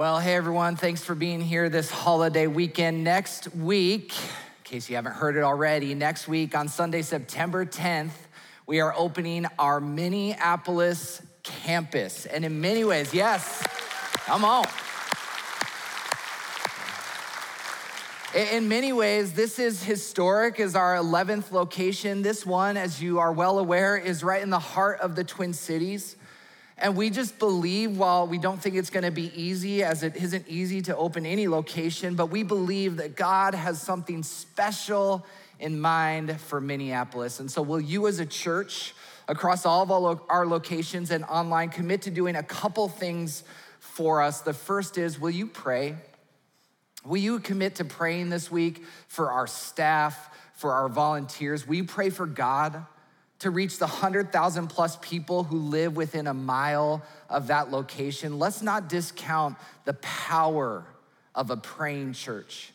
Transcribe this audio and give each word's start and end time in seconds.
Well, 0.00 0.18
hey 0.18 0.34
everyone, 0.34 0.76
thanks 0.76 1.04
for 1.04 1.14
being 1.14 1.42
here 1.42 1.68
this 1.68 1.90
holiday 1.90 2.46
weekend. 2.46 3.04
Next 3.04 3.54
week, 3.54 4.14
in 4.14 4.64
case 4.64 4.88
you 4.88 4.96
haven't 4.96 5.12
heard 5.12 5.36
it 5.36 5.42
already, 5.42 5.94
next 5.94 6.26
week 6.26 6.56
on 6.56 6.68
Sunday, 6.68 7.02
September 7.02 7.66
10th, 7.66 8.12
we 8.66 8.80
are 8.80 8.94
opening 8.96 9.44
our 9.58 9.78
Minneapolis 9.78 11.20
campus. 11.42 12.24
And 12.24 12.46
in 12.46 12.62
many 12.62 12.82
ways, 12.82 13.12
yes, 13.12 13.62
come 14.24 14.42
on. 14.42 14.64
In 18.34 18.68
many 18.70 18.94
ways, 18.94 19.34
this 19.34 19.58
is 19.58 19.84
historic 19.84 20.60
as 20.60 20.74
our 20.74 20.94
11th 20.94 21.52
location. 21.52 22.22
This 22.22 22.46
one, 22.46 22.78
as 22.78 23.02
you 23.02 23.18
are 23.18 23.34
well 23.34 23.58
aware, 23.58 23.98
is 23.98 24.24
right 24.24 24.42
in 24.42 24.48
the 24.48 24.58
heart 24.58 24.98
of 25.00 25.14
the 25.14 25.24
Twin 25.24 25.52
Cities. 25.52 26.16
And 26.80 26.96
we 26.96 27.10
just 27.10 27.38
believe, 27.38 27.98
while 27.98 28.26
we 28.26 28.38
don't 28.38 28.60
think 28.60 28.74
it's 28.74 28.88
gonna 28.88 29.10
be 29.10 29.30
easy, 29.40 29.82
as 29.82 30.02
it 30.02 30.16
isn't 30.16 30.48
easy 30.48 30.80
to 30.82 30.96
open 30.96 31.26
any 31.26 31.46
location, 31.46 32.14
but 32.14 32.26
we 32.26 32.42
believe 32.42 32.96
that 32.96 33.16
God 33.16 33.54
has 33.54 33.80
something 33.82 34.22
special 34.22 35.26
in 35.58 35.78
mind 35.78 36.40
for 36.40 36.58
Minneapolis. 36.58 37.38
And 37.38 37.50
so, 37.50 37.60
will 37.60 37.80
you 37.80 38.06
as 38.06 38.18
a 38.18 38.24
church, 38.24 38.94
across 39.28 39.66
all 39.66 39.82
of 40.06 40.22
our 40.30 40.46
locations 40.46 41.10
and 41.10 41.22
online, 41.24 41.68
commit 41.68 42.02
to 42.02 42.10
doing 42.10 42.34
a 42.34 42.42
couple 42.42 42.88
things 42.88 43.44
for 43.78 44.22
us? 44.22 44.40
The 44.40 44.54
first 44.54 44.96
is, 44.96 45.20
will 45.20 45.30
you 45.30 45.46
pray? 45.46 45.96
Will 47.04 47.18
you 47.20 47.40
commit 47.40 47.76
to 47.76 47.84
praying 47.84 48.30
this 48.30 48.50
week 48.50 48.82
for 49.06 49.30
our 49.30 49.46
staff, 49.46 50.34
for 50.54 50.72
our 50.72 50.88
volunteers? 50.88 51.66
Will 51.66 51.76
you 51.76 51.84
pray 51.84 52.08
for 52.08 52.26
God? 52.26 52.86
To 53.40 53.50
reach 53.50 53.78
the 53.78 53.86
100,000 53.86 54.68
plus 54.68 54.96
people 55.00 55.44
who 55.44 55.58
live 55.58 55.96
within 55.96 56.26
a 56.26 56.34
mile 56.34 57.02
of 57.28 57.48
that 57.48 57.70
location, 57.70 58.38
let's 58.38 58.62
not 58.62 58.88
discount 58.88 59.56
the 59.84 59.94
power 59.94 60.84
of 61.34 61.50
a 61.50 61.56
praying 61.56 62.12
church. 62.12 62.72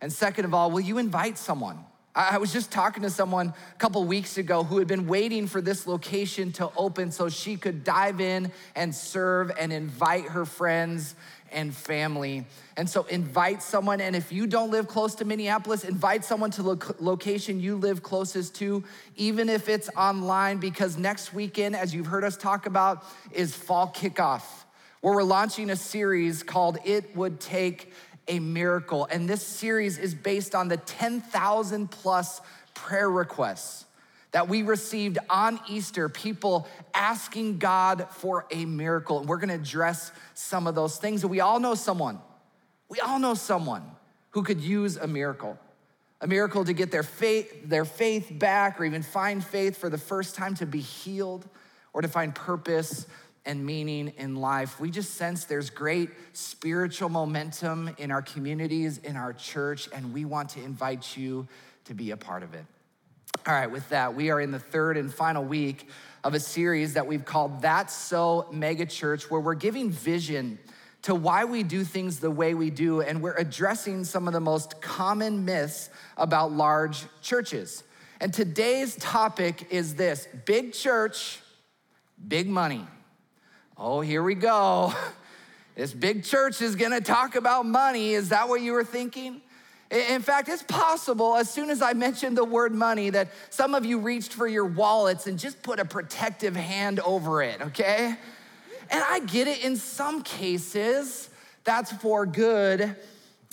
And 0.00 0.12
second 0.12 0.44
of 0.44 0.54
all, 0.54 0.70
will 0.70 0.80
you 0.80 0.98
invite 0.98 1.38
someone? 1.38 1.78
I 2.16 2.38
was 2.38 2.50
just 2.50 2.72
talking 2.72 3.02
to 3.02 3.10
someone 3.10 3.48
a 3.48 3.78
couple 3.78 4.02
weeks 4.04 4.38
ago 4.38 4.64
who 4.64 4.78
had 4.78 4.88
been 4.88 5.06
waiting 5.06 5.46
for 5.46 5.60
this 5.60 5.86
location 5.86 6.50
to 6.52 6.70
open 6.74 7.12
so 7.12 7.28
she 7.28 7.56
could 7.56 7.84
dive 7.84 8.22
in 8.22 8.50
and 8.74 8.94
serve 8.94 9.52
and 9.58 9.70
invite 9.70 10.24
her 10.24 10.46
friends 10.46 11.14
and 11.52 11.74
family. 11.74 12.46
And 12.78 12.88
so 12.88 13.04
invite 13.04 13.62
someone, 13.62 14.00
and 14.00 14.16
if 14.16 14.32
you 14.32 14.46
don't 14.46 14.70
live 14.70 14.88
close 14.88 15.14
to 15.16 15.26
Minneapolis, 15.26 15.84
invite 15.84 16.24
someone 16.24 16.50
to 16.52 16.62
the 16.62 16.94
location 17.00 17.60
you 17.60 17.76
live 17.76 18.02
closest 18.02 18.54
to, 18.56 18.82
even 19.16 19.50
if 19.50 19.68
it's 19.68 19.90
online, 19.94 20.56
because 20.56 20.96
next 20.96 21.34
weekend, 21.34 21.76
as 21.76 21.94
you've 21.94 22.06
heard 22.06 22.24
us 22.24 22.38
talk 22.38 22.64
about, 22.64 23.04
is 23.30 23.54
fall 23.54 23.92
kickoff, 23.94 24.42
where 25.02 25.14
we're 25.14 25.22
launching 25.22 25.68
a 25.68 25.76
series 25.76 26.42
called 26.42 26.78
It 26.82 27.14
Would 27.14 27.40
Take 27.40 27.92
a 28.28 28.38
Miracle. 28.38 29.06
And 29.10 29.28
this 29.28 29.46
series 29.46 29.98
is 29.98 30.14
based 30.14 30.54
on 30.54 30.68
the 30.68 30.76
10,000 30.76 31.90
plus 31.90 32.40
prayer 32.74 33.10
requests 33.10 33.84
that 34.32 34.48
we 34.48 34.62
received 34.62 35.18
on 35.30 35.58
Easter, 35.66 36.08
people 36.08 36.68
asking 36.92 37.58
God 37.58 38.06
for 38.10 38.46
a 38.50 38.66
miracle. 38.66 39.20
And 39.20 39.28
we're 39.28 39.38
gonna 39.38 39.54
address 39.54 40.12
some 40.34 40.66
of 40.66 40.74
those 40.74 40.98
things. 40.98 41.24
We 41.24 41.40
all 41.40 41.58
know 41.58 41.74
someone, 41.74 42.18
we 42.88 43.00
all 43.00 43.18
know 43.18 43.34
someone 43.34 43.82
who 44.30 44.42
could 44.42 44.60
use 44.60 44.98
a 44.98 45.06
miracle. 45.06 45.58
A 46.20 46.26
miracle 46.26 46.64
to 46.64 46.72
get 46.72 46.90
their 46.90 47.02
faith, 47.02 47.68
their 47.68 47.84
faith 47.84 48.30
back, 48.30 48.80
or 48.80 48.84
even 48.84 49.02
find 49.02 49.44
faith 49.44 49.78
for 49.78 49.88
the 49.88 49.98
first 49.98 50.34
time 50.34 50.54
to 50.56 50.66
be 50.66 50.80
healed, 50.80 51.46
or 51.92 52.02
to 52.02 52.08
find 52.08 52.34
purpose 52.34 53.06
and 53.46 53.64
meaning 53.64 54.12
in 54.18 54.36
life. 54.36 54.78
We 54.78 54.90
just 54.90 55.14
sense 55.14 55.44
there's 55.44 55.70
great 55.70 56.10
spiritual 56.32 57.08
momentum 57.08 57.94
in 57.98 58.10
our 58.10 58.22
communities, 58.22 58.98
in 58.98 59.16
our 59.16 59.32
church, 59.32 59.88
and 59.92 60.12
we 60.12 60.24
want 60.24 60.50
to 60.50 60.62
invite 60.62 61.16
you 61.16 61.48
to 61.84 61.94
be 61.94 62.10
a 62.10 62.16
part 62.16 62.42
of 62.42 62.52
it. 62.54 62.64
All 63.46 63.54
right, 63.54 63.70
with 63.70 63.88
that, 63.90 64.14
we 64.14 64.30
are 64.30 64.40
in 64.40 64.50
the 64.50 64.58
third 64.58 64.96
and 64.96 65.12
final 65.12 65.44
week 65.44 65.88
of 66.24 66.34
a 66.34 66.40
series 66.40 66.94
that 66.94 67.06
we've 67.06 67.24
called 67.24 67.62
That's 67.62 67.94
So 67.94 68.48
Mega 68.50 68.86
Church, 68.86 69.30
where 69.30 69.40
we're 69.40 69.54
giving 69.54 69.90
vision 69.90 70.58
to 71.02 71.14
why 71.14 71.44
we 71.44 71.62
do 71.62 71.84
things 71.84 72.18
the 72.18 72.30
way 72.30 72.54
we 72.54 72.70
do, 72.70 73.00
and 73.00 73.22
we're 73.22 73.36
addressing 73.36 74.02
some 74.02 74.26
of 74.26 74.32
the 74.32 74.40
most 74.40 74.80
common 74.80 75.44
myths 75.44 75.88
about 76.16 76.50
large 76.50 77.04
churches. 77.22 77.84
And 78.20 78.34
today's 78.34 78.96
topic 78.96 79.68
is 79.70 79.94
this 79.94 80.26
big 80.46 80.72
church, 80.72 81.38
big 82.26 82.48
money. 82.48 82.84
Oh, 83.78 84.00
here 84.00 84.22
we 84.22 84.34
go. 84.34 84.92
This 85.74 85.92
big 85.92 86.24
church 86.24 86.62
is 86.62 86.74
gonna 86.74 87.02
talk 87.02 87.36
about 87.36 87.66
money. 87.66 88.14
Is 88.14 88.30
that 88.30 88.48
what 88.48 88.62
you 88.62 88.72
were 88.72 88.82
thinking? 88.82 89.42
In 89.90 90.22
fact, 90.22 90.48
it's 90.48 90.62
possible 90.62 91.36
as 91.36 91.50
soon 91.50 91.68
as 91.68 91.82
I 91.82 91.92
mentioned 91.92 92.34
the 92.34 92.44
word 92.44 92.74
money 92.74 93.10
that 93.10 93.28
some 93.50 93.74
of 93.74 93.84
you 93.84 93.98
reached 93.98 94.32
for 94.32 94.46
your 94.46 94.64
wallets 94.64 95.26
and 95.26 95.38
just 95.38 95.62
put 95.62 95.78
a 95.78 95.84
protective 95.84 96.56
hand 96.56 96.98
over 97.00 97.42
it, 97.42 97.60
okay? 97.60 98.16
And 98.90 99.04
I 99.06 99.20
get 99.20 99.48
it 99.48 99.62
in 99.62 99.76
some 99.76 100.22
cases, 100.22 101.28
that's 101.64 101.92
for 101.92 102.24
good 102.24 102.96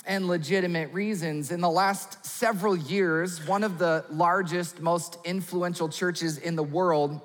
and 0.06 0.26
legitimate 0.26 0.94
reasons. 0.94 1.50
In 1.50 1.60
the 1.60 1.68
last 1.68 2.24
several 2.24 2.74
years, 2.74 3.46
one 3.46 3.62
of 3.62 3.76
the 3.76 4.06
largest, 4.08 4.80
most 4.80 5.18
influential 5.26 5.90
churches 5.90 6.38
in 6.38 6.56
the 6.56 6.62
world 6.62 7.20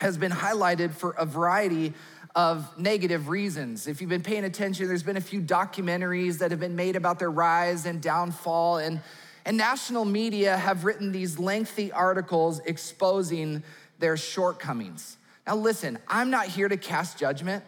has 0.00 0.16
been 0.16 0.30
highlighted 0.30 0.92
for 0.92 1.10
a 1.18 1.26
variety 1.26 1.92
of 2.34 2.78
negative 2.78 3.28
reasons. 3.28 3.86
If 3.86 4.00
you've 4.00 4.10
been 4.10 4.22
paying 4.22 4.44
attention, 4.44 4.86
there's 4.86 5.02
been 5.02 5.16
a 5.16 5.20
few 5.20 5.40
documentaries 5.40 6.38
that 6.38 6.50
have 6.50 6.60
been 6.60 6.76
made 6.76 6.96
about 6.96 7.18
their 7.18 7.30
rise 7.30 7.86
and 7.86 8.00
downfall, 8.00 8.78
and, 8.78 9.00
and 9.44 9.56
national 9.56 10.04
media 10.04 10.56
have 10.56 10.84
written 10.84 11.12
these 11.12 11.38
lengthy 11.38 11.90
articles 11.92 12.60
exposing 12.66 13.62
their 13.98 14.16
shortcomings. 14.16 15.16
Now, 15.46 15.56
listen, 15.56 15.98
I'm 16.06 16.30
not 16.30 16.46
here 16.46 16.68
to 16.68 16.76
cast 16.76 17.18
judgment 17.18 17.64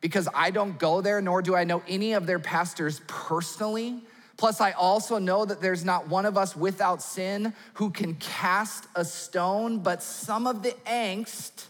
because 0.00 0.28
I 0.34 0.50
don't 0.50 0.78
go 0.78 1.00
there, 1.00 1.20
nor 1.20 1.42
do 1.42 1.54
I 1.54 1.64
know 1.64 1.82
any 1.86 2.14
of 2.14 2.26
their 2.26 2.38
pastors 2.38 3.00
personally. 3.06 4.02
Plus, 4.36 4.60
I 4.60 4.70
also 4.70 5.18
know 5.18 5.44
that 5.44 5.60
there's 5.60 5.84
not 5.84 6.08
one 6.08 6.24
of 6.24 6.38
us 6.38 6.54
without 6.54 7.02
sin 7.02 7.52
who 7.74 7.90
can 7.90 8.14
cast 8.14 8.86
a 8.94 9.04
stone, 9.04 9.80
but 9.80 10.02
some 10.02 10.46
of 10.46 10.62
the 10.62 10.70
angst 10.86 11.66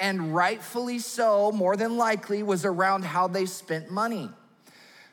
and 0.00 0.34
rightfully 0.34 0.98
so, 0.98 1.52
more 1.52 1.76
than 1.76 1.96
likely, 1.96 2.42
was 2.42 2.64
around 2.64 3.04
how 3.04 3.28
they 3.28 3.46
spent 3.46 3.90
money. 3.90 4.30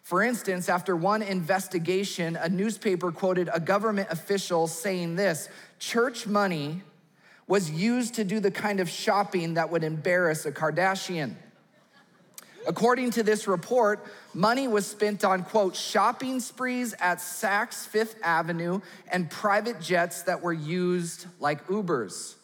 For 0.04 0.24
instance, 0.24 0.68
after 0.68 0.96
one 0.96 1.22
investigation, 1.22 2.36
a 2.36 2.50
newspaper 2.50 3.12
quoted 3.12 3.50
a 3.54 3.60
government 3.60 4.10
official 4.12 4.68
saying 4.68 5.16
this 5.16 5.48
church 5.80 6.28
money 6.28 6.82
was 7.48 7.70
used 7.70 8.16
to 8.16 8.24
do 8.24 8.40
the 8.40 8.52
kind 8.52 8.80
of 8.80 8.90
shopping 8.90 9.56
that 9.56 9.70
would 9.70 9.84
embarrass 9.84 10.46
a 10.46 10.52
Kardashian. 10.52 11.36
According 12.68 13.12
to 13.12 13.24
this 13.24 13.48
report, 13.48 14.06
money 14.34 14.68
was 14.68 14.86
spent 14.86 15.24
on, 15.24 15.44
quote, 15.44 15.76
shopping 15.76 16.40
sprees 16.40 16.94
at 17.00 17.18
Saks 17.18 17.88
Fifth 17.88 18.16
Avenue 18.24 18.82
and 19.12 19.30
private 19.30 19.82
jets 19.82 20.24
that 20.24 20.42
were 20.42 20.54
used 20.54 21.26
like 21.40 21.68
Ubers. 21.68 22.36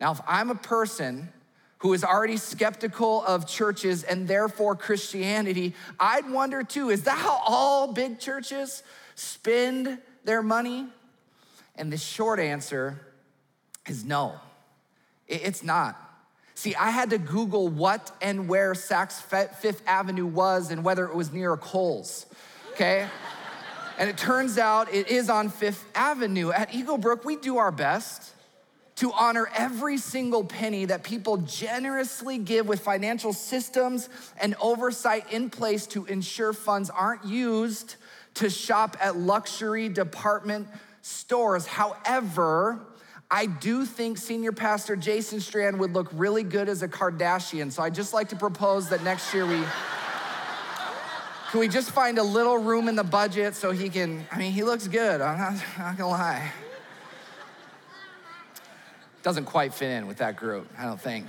Now, 0.00 0.12
if 0.12 0.20
I'm 0.26 0.50
a 0.50 0.54
person 0.54 1.32
who 1.84 1.92
is 1.92 2.02
already 2.02 2.38
skeptical 2.38 3.22
of 3.24 3.46
churches 3.46 4.04
and 4.04 4.26
therefore 4.26 4.74
Christianity, 4.74 5.74
I'd 6.00 6.30
wonder 6.30 6.62
too 6.62 6.88
is 6.88 7.02
that 7.02 7.18
how 7.18 7.42
all 7.46 7.92
big 7.92 8.18
churches 8.18 8.82
spend 9.16 9.98
their 10.24 10.42
money? 10.42 10.86
And 11.76 11.92
the 11.92 11.98
short 11.98 12.40
answer 12.40 12.98
is 13.86 14.02
no, 14.02 14.36
it's 15.28 15.62
not. 15.62 16.00
See, 16.54 16.74
I 16.74 16.88
had 16.88 17.10
to 17.10 17.18
Google 17.18 17.68
what 17.68 18.10
and 18.22 18.48
where 18.48 18.72
Saks 18.72 19.20
Fifth 19.56 19.82
Avenue 19.86 20.24
was 20.24 20.70
and 20.70 20.84
whether 20.84 21.04
it 21.04 21.14
was 21.14 21.34
near 21.34 21.52
a 21.52 21.58
Kohl's, 21.58 22.24
okay? 22.72 23.06
and 23.98 24.08
it 24.08 24.16
turns 24.16 24.56
out 24.56 24.90
it 24.90 25.08
is 25.08 25.28
on 25.28 25.50
Fifth 25.50 25.84
Avenue. 25.94 26.50
At 26.50 26.70
Eaglebrook, 26.70 27.26
we 27.26 27.36
do 27.36 27.58
our 27.58 27.70
best 27.70 28.33
to 28.96 29.12
honor 29.12 29.48
every 29.56 29.98
single 29.98 30.44
penny 30.44 30.84
that 30.84 31.02
people 31.02 31.38
generously 31.38 32.38
give 32.38 32.66
with 32.66 32.80
financial 32.80 33.32
systems 33.32 34.08
and 34.40 34.54
oversight 34.60 35.32
in 35.32 35.50
place 35.50 35.86
to 35.88 36.04
ensure 36.06 36.52
funds 36.52 36.90
aren't 36.90 37.24
used 37.24 37.96
to 38.34 38.48
shop 38.48 38.96
at 39.00 39.16
luxury 39.16 39.88
department 39.88 40.68
stores. 41.02 41.66
However, 41.66 42.80
I 43.30 43.46
do 43.46 43.84
think 43.84 44.18
Senior 44.18 44.52
Pastor 44.52 44.96
Jason 44.96 45.40
Strand 45.40 45.80
would 45.80 45.92
look 45.92 46.08
really 46.12 46.44
good 46.44 46.68
as 46.68 46.82
a 46.82 46.88
Kardashian. 46.88 47.72
So 47.72 47.82
I'd 47.82 47.94
just 47.94 48.14
like 48.14 48.28
to 48.28 48.36
propose 48.36 48.90
that 48.90 49.02
next 49.02 49.32
year 49.34 49.46
we. 49.46 49.60
Can 51.50 51.60
we 51.60 51.68
just 51.68 51.90
find 51.92 52.18
a 52.18 52.22
little 52.22 52.58
room 52.58 52.88
in 52.88 52.96
the 52.96 53.04
budget 53.04 53.54
so 53.54 53.70
he 53.70 53.88
can? 53.88 54.26
I 54.32 54.38
mean, 54.38 54.50
he 54.50 54.64
looks 54.64 54.88
good, 54.88 55.20
I'm 55.20 55.38
not, 55.38 55.64
not 55.78 55.96
gonna 55.96 56.10
lie. 56.10 56.52
Doesn't 59.24 59.46
quite 59.46 59.72
fit 59.72 59.90
in 59.90 60.06
with 60.06 60.18
that 60.18 60.36
group, 60.36 60.68
I 60.78 60.84
don't 60.84 61.00
think. 61.00 61.26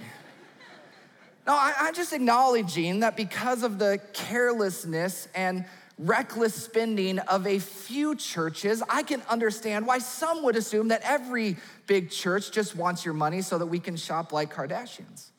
No, 1.47 1.53
I, 1.53 1.73
I'm 1.79 1.93
just 1.93 2.11
acknowledging 2.11 2.99
that 2.99 3.15
because 3.15 3.63
of 3.63 3.79
the 3.79 4.01
carelessness 4.11 5.29
and 5.33 5.63
reckless 5.97 6.53
spending 6.53 7.19
of 7.19 7.47
a 7.47 7.57
few 7.57 8.13
churches, 8.15 8.83
I 8.89 9.03
can 9.03 9.21
understand 9.29 9.87
why 9.87 9.99
some 9.99 10.43
would 10.43 10.57
assume 10.57 10.89
that 10.89 11.03
every 11.05 11.55
big 11.87 12.11
church 12.11 12.51
just 12.51 12.75
wants 12.75 13.05
your 13.05 13.13
money 13.13 13.41
so 13.41 13.57
that 13.57 13.67
we 13.67 13.79
can 13.79 13.95
shop 13.95 14.33
like 14.33 14.53
Kardashians. 14.53 15.29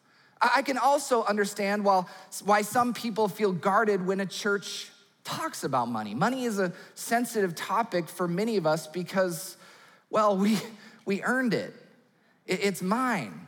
I 0.41 0.63
can 0.63 0.79
also 0.79 1.25
understand 1.25 1.85
why 1.85 2.63
some 2.63 2.95
people 2.95 3.29
feel 3.29 3.53
guarded 3.53 4.07
when 4.07 4.21
a 4.21 4.27
church 4.27 4.91
talks 5.25 5.63
about 5.63 5.89
money. 5.89 6.15
Money 6.15 6.47
is 6.47 6.59
a 6.59 6.73
sensitive 6.95 7.55
topic 7.55 8.09
for 8.09 8.27
many 8.27 8.57
of 8.57 8.67
us 8.67 8.87
because, 8.87 9.59
well, 10.09 10.39
we, 10.39 10.59
we 11.05 11.23
earned 11.23 11.53
it. 11.53 11.75
It's 12.47 12.83
mine 12.83 13.47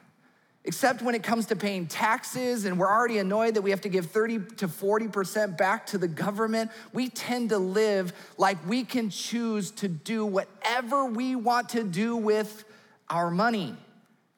except 0.68 1.00
when 1.00 1.14
it 1.14 1.22
comes 1.22 1.46
to 1.46 1.56
paying 1.56 1.86
taxes 1.86 2.66
and 2.66 2.78
we're 2.78 2.90
already 2.90 3.16
annoyed 3.16 3.54
that 3.54 3.62
we 3.62 3.70
have 3.70 3.80
to 3.80 3.88
give 3.88 4.04
30 4.04 4.38
to 4.56 4.68
40% 4.68 5.56
back 5.56 5.86
to 5.86 5.96
the 5.96 6.06
government. 6.06 6.70
We 6.92 7.08
tend 7.08 7.48
to 7.48 7.58
live 7.58 8.12
like 8.36 8.58
we 8.68 8.84
can 8.84 9.08
choose 9.08 9.70
to 9.72 9.88
do 9.88 10.26
whatever 10.26 11.06
we 11.06 11.36
want 11.36 11.70
to 11.70 11.82
do 11.82 12.16
with 12.16 12.64
our 13.08 13.30
money. 13.30 13.76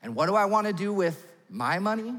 And 0.05 0.15
what 0.15 0.27
do 0.27 0.37
I 0.37 0.45
want 0.45 0.69
to 0.69 0.73
do 0.73 0.93
with 0.93 1.27
my 1.49 1.81
money? 1.81 2.15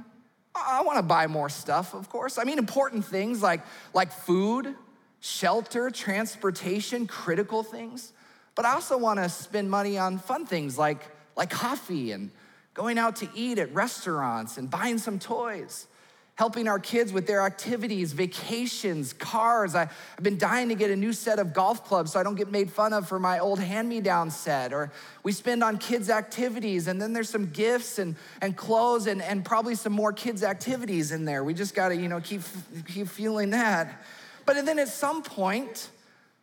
I 0.53 0.81
want 0.81 0.97
to 0.97 1.03
buy 1.03 1.27
more 1.27 1.47
stuff, 1.47 1.93
of 1.93 2.09
course. 2.09 2.37
I 2.37 2.43
mean, 2.43 2.59
important 2.59 3.05
things 3.05 3.41
like, 3.41 3.61
like 3.93 4.11
food, 4.11 4.75
shelter, 5.21 5.89
transportation, 5.89 7.07
critical 7.07 7.63
things. 7.63 8.11
But 8.55 8.65
I 8.65 8.73
also 8.73 8.97
want 8.97 9.19
to 9.19 9.29
spend 9.29 9.71
money 9.71 9.97
on 9.97 10.17
fun 10.17 10.45
things 10.45 10.77
like, 10.77 10.99
like 11.35 11.49
coffee 11.49 12.11
and 12.11 12.31
going 12.73 12.97
out 12.97 13.17
to 13.17 13.29
eat 13.35 13.59
at 13.59 13.73
restaurants 13.73 14.57
and 14.57 14.69
buying 14.69 14.97
some 14.97 15.19
toys, 15.19 15.87
helping 16.35 16.67
our 16.67 16.79
kids 16.79 17.11
with 17.11 17.27
their 17.27 17.41
activities, 17.41 18.13
vacations, 18.13 19.13
cars. 19.13 19.75
I, 19.75 19.85
have 19.85 20.23
been 20.23 20.37
dying 20.37 20.69
to 20.69 20.75
get 20.75 20.89
a 20.89 20.95
new 20.95 21.13
set 21.13 21.39
of 21.39 21.53
golf 21.53 21.85
clubs 21.85 22.13
so 22.13 22.19
I 22.19 22.23
don't 22.23 22.35
get 22.35 22.49
made 22.49 22.71
fun 22.71 22.93
of 22.93 23.07
for 23.07 23.19
my 23.19 23.39
old 23.39 23.59
hand 23.59 23.89
me 23.89 23.99
down 23.99 24.31
set. 24.31 24.73
Or 24.73 24.91
we 25.23 25.33
spend 25.33 25.63
on 25.63 25.77
kids' 25.77 26.09
activities, 26.09 26.87
and 26.87 27.01
then 27.01 27.13
there's 27.13 27.29
some 27.29 27.47
gifts 27.51 27.99
and, 27.99 28.15
and 28.41 28.55
clothes 28.55 29.07
and, 29.07 29.21
and 29.21 29.43
probably 29.43 29.75
some 29.75 29.93
more 29.93 30.13
kids' 30.13 30.43
activities 30.43 31.11
in 31.11 31.25
there. 31.25 31.43
We 31.43 31.53
just 31.53 31.75
gotta, 31.75 31.95
you 31.95 32.07
know, 32.07 32.21
keep, 32.21 32.41
keep 32.87 33.07
feeling 33.07 33.49
that. 33.51 34.01
But 34.45 34.65
then 34.65 34.79
at 34.79 34.87
some 34.87 35.23
point, 35.23 35.89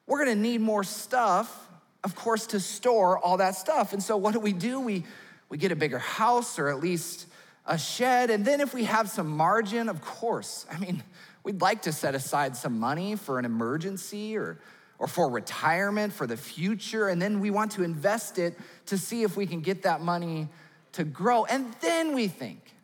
we're 0.07 0.19
gonna 0.19 0.35
need 0.35 0.61
more 0.61 0.85
stuff, 0.85 1.68
of 2.05 2.15
course, 2.15 2.47
to 2.49 2.61
store 2.61 3.19
all 3.19 3.37
that 3.39 3.55
stuff. 3.55 3.93
And 3.93 4.03
so 4.03 4.17
what 4.17 4.33
do 4.33 4.41
we 4.41 4.53
do? 4.53 4.81
We 4.81 5.05
we 5.49 5.57
get 5.59 5.73
a 5.73 5.77
bigger 5.77 5.99
house 5.99 6.59
or 6.59 6.69
at 6.69 6.81
least 6.81 7.27
a 7.67 7.79
shed. 7.79 8.31
And 8.31 8.45
then 8.45 8.61
if 8.61 8.75
we 8.75 8.85
have 8.85 9.09
some 9.09 9.29
margin, 9.29 9.89
of 9.89 10.01
course, 10.01 10.67
I 10.71 10.79
mean, 10.79 11.03
we'd 11.43 11.61
like 11.61 11.83
to 11.83 11.93
set 11.93 12.15
aside 12.15 12.57
some 12.57 12.79
money 12.79 13.17
for 13.17 13.39
an 13.39 13.45
emergency 13.45 14.37
or, 14.37 14.59
or 14.99 15.07
for 15.07 15.31
retirement 15.31 16.13
for 16.13 16.27
the 16.27 16.37
future. 16.37 17.09
And 17.09 17.21
then 17.21 17.41
we 17.41 17.51
want 17.51 17.73
to 17.73 17.83
invest 17.83 18.39
it 18.39 18.59
to 18.87 18.99
see 18.99 19.23
if 19.23 19.37
we 19.37 19.47
can 19.47 19.61
get 19.61 19.83
that 19.83 20.01
money 20.01 20.49
to 20.93 21.05
grow. 21.05 21.45
And 21.45 21.75
then 21.81 22.15
we 22.15 22.29
think, 22.29 22.75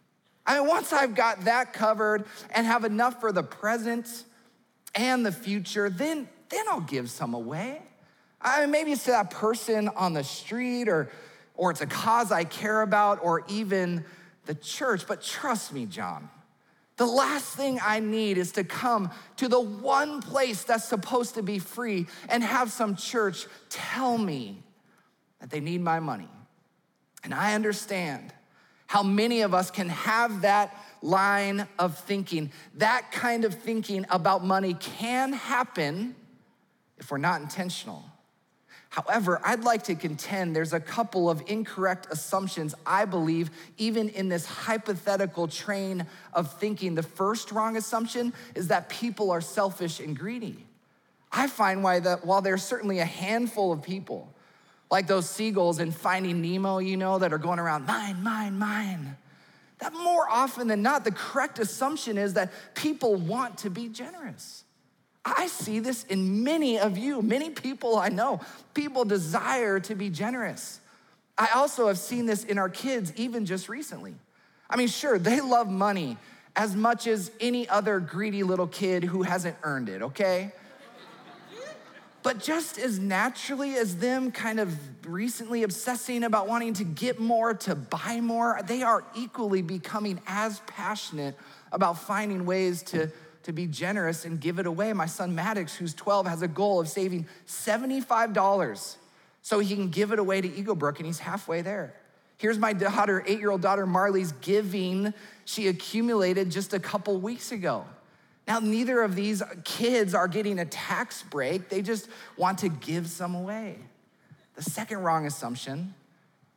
I 0.46 0.58
mean, 0.58 0.68
once 0.68 0.92
I've 0.92 1.14
got 1.14 1.44
that 1.44 1.72
covered 1.72 2.26
and 2.50 2.66
have 2.66 2.84
enough 2.84 3.20
for 3.20 3.32
the 3.32 3.42
present 3.42 4.24
and 4.94 5.24
the 5.24 5.32
future, 5.32 5.90
then, 5.90 6.28
then 6.50 6.64
I'll 6.68 6.80
give 6.80 7.10
some 7.10 7.34
away. 7.34 7.82
I 8.44 8.60
mean, 8.60 8.70
maybe 8.70 8.92
it's 8.92 9.04
to 9.04 9.12
that 9.12 9.30
person 9.30 9.88
on 9.88 10.12
the 10.12 10.22
street 10.22 10.88
or 10.88 11.10
or 11.54 11.70
it's 11.70 11.80
a 11.80 11.86
cause 11.86 12.32
I 12.32 12.44
care 12.44 12.82
about, 12.82 13.20
or 13.22 13.44
even 13.48 14.04
the 14.46 14.54
church. 14.54 15.06
But 15.06 15.22
trust 15.22 15.72
me, 15.72 15.86
John, 15.86 16.28
the 16.96 17.06
last 17.06 17.56
thing 17.56 17.78
I 17.82 18.00
need 18.00 18.38
is 18.38 18.52
to 18.52 18.64
come 18.64 19.10
to 19.36 19.48
the 19.48 19.60
one 19.60 20.20
place 20.20 20.64
that's 20.64 20.84
supposed 20.84 21.34
to 21.34 21.42
be 21.42 21.58
free 21.58 22.06
and 22.28 22.42
have 22.42 22.70
some 22.72 22.96
church 22.96 23.46
tell 23.68 24.18
me 24.18 24.62
that 25.40 25.50
they 25.50 25.60
need 25.60 25.80
my 25.80 26.00
money. 26.00 26.28
And 27.22 27.32
I 27.32 27.54
understand 27.54 28.32
how 28.86 29.02
many 29.02 29.40
of 29.40 29.54
us 29.54 29.70
can 29.70 29.88
have 29.88 30.42
that 30.42 30.76
line 31.02 31.66
of 31.78 31.98
thinking. 31.98 32.50
That 32.74 33.10
kind 33.12 33.44
of 33.44 33.54
thinking 33.54 34.06
about 34.10 34.44
money 34.44 34.74
can 34.74 35.32
happen 35.32 36.14
if 36.98 37.10
we're 37.10 37.18
not 37.18 37.40
intentional. 37.40 38.04
However, 38.94 39.40
I'd 39.42 39.64
like 39.64 39.82
to 39.84 39.96
contend 39.96 40.54
there's 40.54 40.72
a 40.72 40.78
couple 40.78 41.28
of 41.28 41.42
incorrect 41.48 42.06
assumptions, 42.12 42.76
I 42.86 43.06
believe, 43.06 43.50
even 43.76 44.08
in 44.08 44.28
this 44.28 44.46
hypothetical 44.46 45.48
train 45.48 46.06
of 46.32 46.54
thinking. 46.60 46.94
The 46.94 47.02
first 47.02 47.50
wrong 47.50 47.76
assumption 47.76 48.32
is 48.54 48.68
that 48.68 48.88
people 48.88 49.32
are 49.32 49.40
selfish 49.40 49.98
and 49.98 50.16
greedy. 50.16 50.64
I 51.32 51.48
find 51.48 51.82
why 51.82 51.98
that 51.98 52.24
while 52.24 52.40
there's 52.40 52.62
certainly 52.62 53.00
a 53.00 53.04
handful 53.04 53.72
of 53.72 53.82
people, 53.82 54.32
like 54.92 55.08
those 55.08 55.28
seagulls 55.28 55.80
in 55.80 55.90
Finding 55.90 56.40
Nemo, 56.40 56.78
you 56.78 56.96
know, 56.96 57.18
that 57.18 57.32
are 57.32 57.38
going 57.38 57.58
around, 57.58 57.86
mine, 57.86 58.22
mine, 58.22 58.56
mine, 58.56 59.16
that 59.80 59.92
more 59.92 60.30
often 60.30 60.68
than 60.68 60.82
not, 60.82 61.02
the 61.02 61.10
correct 61.10 61.58
assumption 61.58 62.16
is 62.16 62.34
that 62.34 62.52
people 62.76 63.16
want 63.16 63.58
to 63.58 63.70
be 63.70 63.88
generous. 63.88 64.63
I 65.24 65.46
see 65.46 65.80
this 65.80 66.04
in 66.04 66.44
many 66.44 66.78
of 66.78 66.98
you, 66.98 67.22
many 67.22 67.50
people 67.50 67.96
I 67.96 68.08
know. 68.08 68.40
People 68.74 69.04
desire 69.04 69.80
to 69.80 69.94
be 69.94 70.10
generous. 70.10 70.80
I 71.38 71.48
also 71.54 71.88
have 71.88 71.98
seen 71.98 72.26
this 72.26 72.44
in 72.44 72.58
our 72.58 72.68
kids, 72.68 73.12
even 73.16 73.46
just 73.46 73.68
recently. 73.68 74.14
I 74.68 74.76
mean, 74.76 74.88
sure, 74.88 75.18
they 75.18 75.40
love 75.40 75.70
money 75.70 76.16
as 76.56 76.76
much 76.76 77.06
as 77.06 77.30
any 77.40 77.68
other 77.68 77.98
greedy 77.98 78.42
little 78.42 78.66
kid 78.66 79.02
who 79.02 79.22
hasn't 79.22 79.56
earned 79.62 79.88
it, 79.88 80.02
okay? 80.02 80.52
But 82.22 82.38
just 82.38 82.78
as 82.78 82.98
naturally 82.98 83.74
as 83.74 83.96
them 83.96 84.30
kind 84.30 84.58
of 84.58 84.74
recently 85.06 85.62
obsessing 85.62 86.24
about 86.24 86.48
wanting 86.48 86.72
to 86.74 86.84
get 86.84 87.18
more, 87.18 87.52
to 87.52 87.74
buy 87.74 88.20
more, 88.22 88.60
they 88.66 88.82
are 88.82 89.04
equally 89.14 89.60
becoming 89.60 90.20
as 90.26 90.60
passionate 90.66 91.36
about 91.70 91.98
finding 91.98 92.46
ways 92.46 92.82
to 92.84 93.10
to 93.44 93.52
be 93.52 93.66
generous 93.66 94.24
and 94.24 94.40
give 94.40 94.58
it 94.58 94.66
away. 94.66 94.92
My 94.92 95.06
son 95.06 95.34
Maddox, 95.34 95.74
who's 95.74 95.94
12, 95.94 96.26
has 96.26 96.42
a 96.42 96.48
goal 96.48 96.80
of 96.80 96.88
saving 96.88 97.26
$75 97.46 98.96
so 99.42 99.58
he 99.58 99.74
can 99.74 99.90
give 99.90 100.12
it 100.12 100.18
away 100.18 100.40
to 100.40 100.48
Eaglebrook, 100.48 100.96
and 100.96 101.06
he's 101.06 101.18
halfway 101.18 101.62
there. 101.62 101.94
Here's 102.38 102.58
my 102.58 102.72
daughter, 102.72 103.22
eight 103.26 103.38
year 103.38 103.50
old 103.50 103.60
daughter 103.60 103.86
Marley's 103.86 104.32
giving 104.32 105.14
she 105.44 105.68
accumulated 105.68 106.50
just 106.50 106.72
a 106.72 106.80
couple 106.80 107.18
weeks 107.18 107.52
ago. 107.52 107.84
Now, 108.46 108.58
neither 108.58 109.02
of 109.02 109.14
these 109.14 109.42
kids 109.64 110.14
are 110.14 110.28
getting 110.28 110.58
a 110.58 110.64
tax 110.64 111.22
break, 111.22 111.68
they 111.68 111.82
just 111.82 112.08
want 112.36 112.58
to 112.58 112.68
give 112.68 113.08
some 113.08 113.34
away. 113.34 113.76
The 114.54 114.62
second 114.62 114.98
wrong 114.98 115.26
assumption 115.26 115.94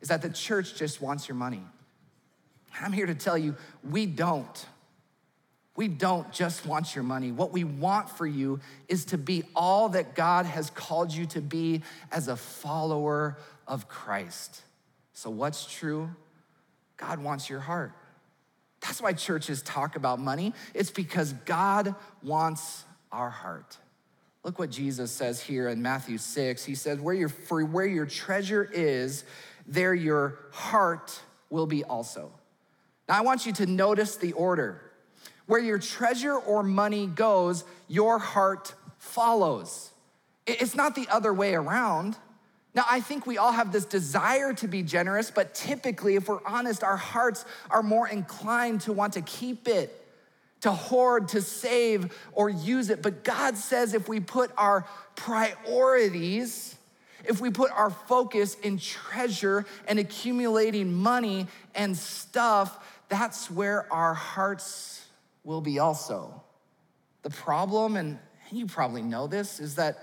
is 0.00 0.08
that 0.08 0.22
the 0.22 0.30
church 0.30 0.74
just 0.74 1.00
wants 1.00 1.28
your 1.28 1.34
money. 1.34 1.62
I'm 2.80 2.92
here 2.92 3.06
to 3.06 3.14
tell 3.14 3.36
you, 3.36 3.56
we 3.88 4.06
don't. 4.06 4.66
We 5.78 5.86
don't 5.86 6.32
just 6.32 6.66
want 6.66 6.96
your 6.96 7.04
money. 7.04 7.30
What 7.30 7.52
we 7.52 7.62
want 7.62 8.10
for 8.10 8.26
you 8.26 8.58
is 8.88 9.04
to 9.04 9.16
be 9.16 9.44
all 9.54 9.90
that 9.90 10.16
God 10.16 10.44
has 10.44 10.70
called 10.70 11.14
you 11.14 11.24
to 11.26 11.40
be 11.40 11.82
as 12.10 12.26
a 12.26 12.34
follower 12.34 13.38
of 13.64 13.86
Christ. 13.86 14.62
So, 15.12 15.30
what's 15.30 15.72
true? 15.72 16.10
God 16.96 17.22
wants 17.22 17.48
your 17.48 17.60
heart. 17.60 17.92
That's 18.80 19.00
why 19.00 19.12
churches 19.12 19.62
talk 19.62 19.94
about 19.94 20.18
money. 20.18 20.52
It's 20.74 20.90
because 20.90 21.32
God 21.44 21.94
wants 22.24 22.82
our 23.12 23.30
heart. 23.30 23.78
Look 24.42 24.58
what 24.58 24.70
Jesus 24.70 25.12
says 25.12 25.40
here 25.40 25.68
in 25.68 25.80
Matthew 25.80 26.18
6. 26.18 26.64
He 26.64 26.74
says, 26.74 26.98
where 26.98 27.14
your, 27.14 27.28
For 27.28 27.64
where 27.64 27.86
your 27.86 28.06
treasure 28.06 28.68
is, 28.72 29.22
there 29.64 29.94
your 29.94 30.40
heart 30.50 31.20
will 31.50 31.66
be 31.66 31.84
also. 31.84 32.32
Now, 33.08 33.18
I 33.18 33.20
want 33.20 33.46
you 33.46 33.52
to 33.52 33.66
notice 33.66 34.16
the 34.16 34.32
order. 34.32 34.82
Where 35.48 35.60
your 35.60 35.78
treasure 35.78 36.36
or 36.36 36.62
money 36.62 37.06
goes, 37.06 37.64
your 37.88 38.18
heart 38.18 38.74
follows. 38.98 39.90
It's 40.46 40.74
not 40.74 40.94
the 40.94 41.08
other 41.10 41.32
way 41.32 41.54
around. 41.54 42.18
Now, 42.74 42.84
I 42.88 43.00
think 43.00 43.26
we 43.26 43.38
all 43.38 43.52
have 43.52 43.72
this 43.72 43.86
desire 43.86 44.52
to 44.52 44.68
be 44.68 44.82
generous, 44.82 45.30
but 45.30 45.54
typically, 45.54 46.16
if 46.16 46.28
we're 46.28 46.44
honest, 46.46 46.84
our 46.84 46.98
hearts 46.98 47.46
are 47.70 47.82
more 47.82 48.06
inclined 48.06 48.82
to 48.82 48.92
want 48.92 49.14
to 49.14 49.22
keep 49.22 49.68
it, 49.68 50.06
to 50.60 50.70
hoard, 50.70 51.28
to 51.28 51.40
save, 51.40 52.14
or 52.34 52.50
use 52.50 52.90
it. 52.90 53.00
But 53.00 53.24
God 53.24 53.56
says 53.56 53.94
if 53.94 54.06
we 54.06 54.20
put 54.20 54.50
our 54.58 54.86
priorities, 55.16 56.76
if 57.24 57.40
we 57.40 57.48
put 57.48 57.70
our 57.72 57.88
focus 57.88 58.54
in 58.56 58.78
treasure 58.78 59.64
and 59.86 59.98
accumulating 59.98 60.92
money 60.92 61.46
and 61.74 61.96
stuff, 61.96 63.02
that's 63.08 63.50
where 63.50 63.90
our 63.90 64.12
hearts 64.12 65.07
will 65.48 65.62
be 65.62 65.78
also. 65.78 66.42
The 67.22 67.30
problem, 67.30 67.96
and 67.96 68.18
you 68.52 68.66
probably 68.66 69.00
know 69.00 69.26
this, 69.26 69.60
is 69.60 69.76
that 69.76 69.96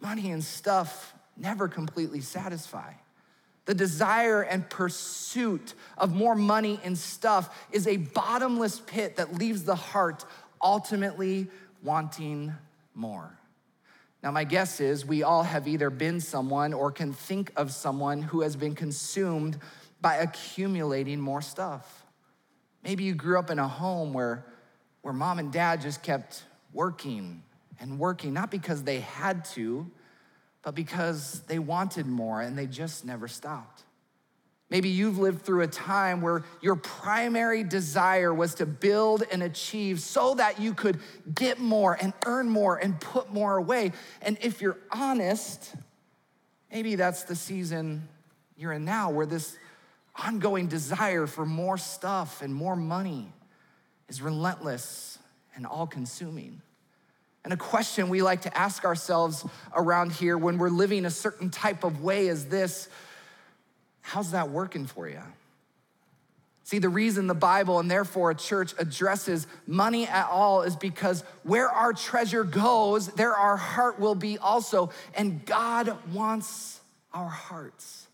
money 0.00 0.30
and 0.30 0.42
stuff 0.42 1.12
never 1.36 1.66
completely 1.66 2.20
satisfy. 2.20 2.92
The 3.64 3.74
desire 3.74 4.42
and 4.42 4.68
pursuit 4.70 5.74
of 5.98 6.14
more 6.14 6.36
money 6.36 6.78
and 6.84 6.96
stuff 6.96 7.66
is 7.72 7.88
a 7.88 7.96
bottomless 7.96 8.78
pit 8.78 9.16
that 9.16 9.34
leaves 9.34 9.64
the 9.64 9.74
heart 9.74 10.24
ultimately 10.62 11.48
wanting 11.82 12.52
more. 12.94 13.36
Now, 14.22 14.30
my 14.30 14.44
guess 14.44 14.80
is 14.80 15.04
we 15.04 15.24
all 15.24 15.42
have 15.42 15.66
either 15.66 15.90
been 15.90 16.20
someone 16.20 16.72
or 16.72 16.92
can 16.92 17.12
think 17.12 17.50
of 17.56 17.72
someone 17.72 18.22
who 18.22 18.42
has 18.42 18.54
been 18.54 18.76
consumed 18.76 19.58
by 20.00 20.18
accumulating 20.18 21.20
more 21.20 21.42
stuff. 21.42 22.06
Maybe 22.84 23.02
you 23.02 23.16
grew 23.16 23.36
up 23.40 23.50
in 23.50 23.58
a 23.58 23.66
home 23.66 24.12
where, 24.12 24.46
where 25.02 25.12
mom 25.12 25.38
and 25.38 25.52
dad 25.52 25.80
just 25.80 26.02
kept 26.02 26.44
working 26.72 27.42
and 27.80 27.98
working, 27.98 28.32
not 28.32 28.50
because 28.50 28.84
they 28.84 29.00
had 29.00 29.44
to, 29.44 29.90
but 30.62 30.74
because 30.74 31.40
they 31.48 31.58
wanted 31.58 32.06
more 32.06 32.40
and 32.40 32.56
they 32.56 32.66
just 32.66 33.04
never 33.04 33.28
stopped. 33.28 33.82
Maybe 34.70 34.88
you've 34.88 35.18
lived 35.18 35.42
through 35.42 35.60
a 35.62 35.66
time 35.66 36.22
where 36.22 36.44
your 36.62 36.76
primary 36.76 37.62
desire 37.62 38.32
was 38.32 38.54
to 38.54 38.64
build 38.64 39.22
and 39.30 39.42
achieve 39.42 40.00
so 40.00 40.34
that 40.36 40.60
you 40.60 40.72
could 40.72 40.98
get 41.34 41.58
more 41.58 41.98
and 42.00 42.14
earn 42.24 42.48
more 42.48 42.78
and 42.78 42.98
put 42.98 43.30
more 43.30 43.58
away. 43.58 43.92
And 44.22 44.38
if 44.40 44.62
you're 44.62 44.78
honest, 44.90 45.74
maybe 46.70 46.94
that's 46.94 47.24
the 47.24 47.36
season 47.36 48.08
you're 48.56 48.72
in 48.72 48.86
now 48.86 49.10
where 49.10 49.26
this 49.26 49.58
ongoing 50.16 50.68
desire 50.68 51.26
for 51.26 51.44
more 51.44 51.76
stuff 51.76 52.40
and 52.40 52.54
more 52.54 52.76
money 52.76 53.30
is 54.12 54.20
relentless 54.20 55.18
and 55.56 55.66
all 55.66 55.86
consuming. 55.86 56.60
And 57.44 57.52
a 57.54 57.56
question 57.56 58.10
we 58.10 58.20
like 58.20 58.42
to 58.42 58.54
ask 58.54 58.84
ourselves 58.84 59.42
around 59.74 60.12
here 60.12 60.36
when 60.36 60.58
we're 60.58 60.68
living 60.68 61.06
a 61.06 61.10
certain 61.10 61.48
type 61.48 61.82
of 61.82 62.02
way 62.02 62.26
is 62.26 62.44
this 62.46 62.90
How's 64.02 64.32
that 64.32 64.50
working 64.50 64.84
for 64.84 65.08
you? 65.08 65.22
See, 66.64 66.78
the 66.78 66.90
reason 66.90 67.26
the 67.26 67.34
Bible 67.34 67.78
and 67.78 67.90
therefore 67.90 68.32
a 68.32 68.34
church 68.34 68.74
addresses 68.78 69.46
money 69.66 70.06
at 70.06 70.26
all 70.26 70.62
is 70.62 70.76
because 70.76 71.22
where 71.42 71.70
our 71.70 71.94
treasure 71.94 72.44
goes, 72.44 73.08
there 73.08 73.34
our 73.34 73.56
heart 73.56 73.98
will 73.98 74.14
be 74.14 74.36
also. 74.36 74.90
And 75.14 75.44
God 75.46 75.96
wants 76.12 76.80
our 77.14 77.28
hearts. 77.28 78.08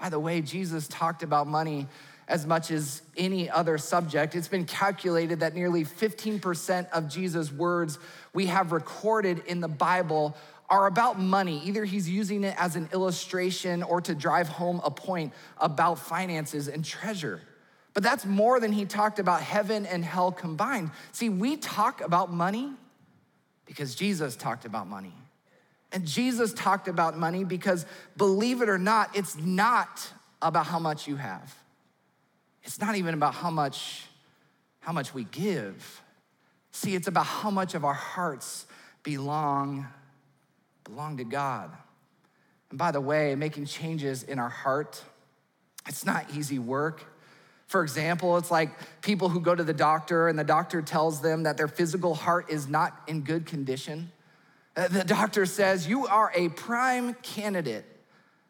By 0.00 0.08
the 0.08 0.18
way, 0.18 0.40
Jesus 0.40 0.88
talked 0.88 1.22
about 1.22 1.46
money 1.46 1.88
as 2.28 2.46
much 2.46 2.70
as 2.70 3.02
any 3.16 3.48
other 3.48 3.78
subject. 3.78 4.34
It's 4.34 4.48
been 4.48 4.64
calculated 4.64 5.40
that 5.40 5.54
nearly 5.54 5.84
15% 5.84 6.90
of 6.90 7.08
Jesus' 7.08 7.52
words 7.52 7.98
we 8.32 8.46
have 8.46 8.72
recorded 8.72 9.42
in 9.46 9.60
the 9.60 9.68
Bible 9.68 10.36
are 10.68 10.86
about 10.86 11.20
money. 11.20 11.62
Either 11.64 11.84
he's 11.84 12.08
using 12.08 12.42
it 12.42 12.54
as 12.58 12.74
an 12.74 12.88
illustration 12.92 13.82
or 13.82 14.00
to 14.00 14.14
drive 14.14 14.48
home 14.48 14.80
a 14.84 14.90
point 14.90 15.32
about 15.58 15.98
finances 15.98 16.66
and 16.66 16.84
treasure. 16.84 17.40
But 17.94 18.02
that's 18.02 18.26
more 18.26 18.60
than 18.60 18.72
he 18.72 18.84
talked 18.84 19.18
about 19.18 19.40
heaven 19.40 19.86
and 19.86 20.04
hell 20.04 20.32
combined. 20.32 20.90
See, 21.12 21.28
we 21.28 21.56
talk 21.56 22.00
about 22.00 22.32
money 22.32 22.72
because 23.64 23.94
Jesus 23.94 24.36
talked 24.36 24.64
about 24.64 24.88
money. 24.88 25.14
And 25.92 26.04
Jesus 26.04 26.52
talked 26.52 26.88
about 26.88 27.16
money 27.16 27.44
because, 27.44 27.86
believe 28.16 28.60
it 28.60 28.68
or 28.68 28.76
not, 28.76 29.16
it's 29.16 29.36
not 29.36 30.12
about 30.42 30.66
how 30.66 30.78
much 30.78 31.06
you 31.06 31.16
have. 31.16 31.54
It's 32.66 32.80
not 32.80 32.96
even 32.96 33.14
about 33.14 33.34
how 33.34 33.50
much, 33.50 34.04
how 34.80 34.92
much 34.92 35.14
we 35.14 35.24
give. 35.24 36.02
See, 36.72 36.94
it's 36.94 37.06
about 37.06 37.24
how 37.24 37.50
much 37.50 37.74
of 37.74 37.84
our 37.84 37.94
hearts 37.94 38.66
belong 39.02 39.86
belong 40.84 41.16
to 41.16 41.24
God. 41.24 41.70
And 42.70 42.78
by 42.78 42.90
the 42.90 43.00
way, 43.00 43.34
making 43.34 43.66
changes 43.66 44.22
in 44.22 44.38
our 44.38 44.48
heart, 44.48 45.02
it's 45.88 46.04
not 46.04 46.26
easy 46.34 46.58
work. 46.58 47.04
For 47.66 47.82
example, 47.82 48.36
it's 48.36 48.50
like 48.50 48.70
people 49.02 49.28
who 49.28 49.40
go 49.40 49.54
to 49.54 49.64
the 49.64 49.74
doctor 49.74 50.28
and 50.28 50.38
the 50.38 50.44
doctor 50.44 50.82
tells 50.82 51.20
them 51.20 51.42
that 51.42 51.56
their 51.56 51.66
physical 51.68 52.14
heart 52.14 52.50
is 52.50 52.68
not 52.68 53.00
in 53.08 53.22
good 53.22 53.46
condition. 53.46 54.12
Uh, 54.76 54.88
the 54.88 55.02
doctor 55.02 55.46
says, 55.46 55.88
You 55.88 56.06
are 56.06 56.30
a 56.34 56.48
prime 56.50 57.14
candidate 57.14 57.84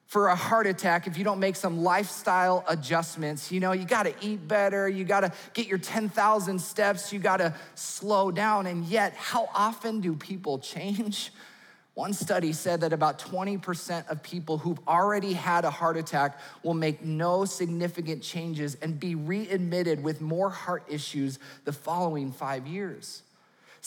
for 0.06 0.28
a 0.28 0.34
heart 0.34 0.66
attack 0.66 1.06
if 1.06 1.18
you 1.18 1.24
don't 1.24 1.40
make 1.40 1.56
some 1.56 1.82
lifestyle 1.82 2.64
adjustments. 2.68 3.50
You 3.50 3.60
know, 3.60 3.72
you 3.72 3.84
gotta 3.84 4.14
eat 4.20 4.46
better, 4.46 4.88
you 4.88 5.04
gotta 5.04 5.32
get 5.52 5.66
your 5.66 5.78
10,000 5.78 6.58
steps, 6.60 7.12
you 7.12 7.18
gotta 7.18 7.54
slow 7.74 8.30
down. 8.30 8.66
And 8.66 8.84
yet, 8.84 9.14
how 9.14 9.48
often 9.54 10.00
do 10.00 10.14
people 10.14 10.58
change? 10.58 11.32
One 11.94 12.12
study 12.12 12.52
said 12.52 12.82
that 12.82 12.92
about 12.92 13.18
20% 13.18 14.06
of 14.10 14.22
people 14.22 14.58
who've 14.58 14.78
already 14.86 15.32
had 15.32 15.64
a 15.64 15.70
heart 15.70 15.96
attack 15.96 16.38
will 16.62 16.74
make 16.74 17.02
no 17.02 17.46
significant 17.46 18.22
changes 18.22 18.76
and 18.82 19.00
be 19.00 19.14
readmitted 19.14 20.04
with 20.04 20.20
more 20.20 20.50
heart 20.50 20.84
issues 20.88 21.38
the 21.64 21.72
following 21.72 22.32
five 22.32 22.66
years. 22.66 23.22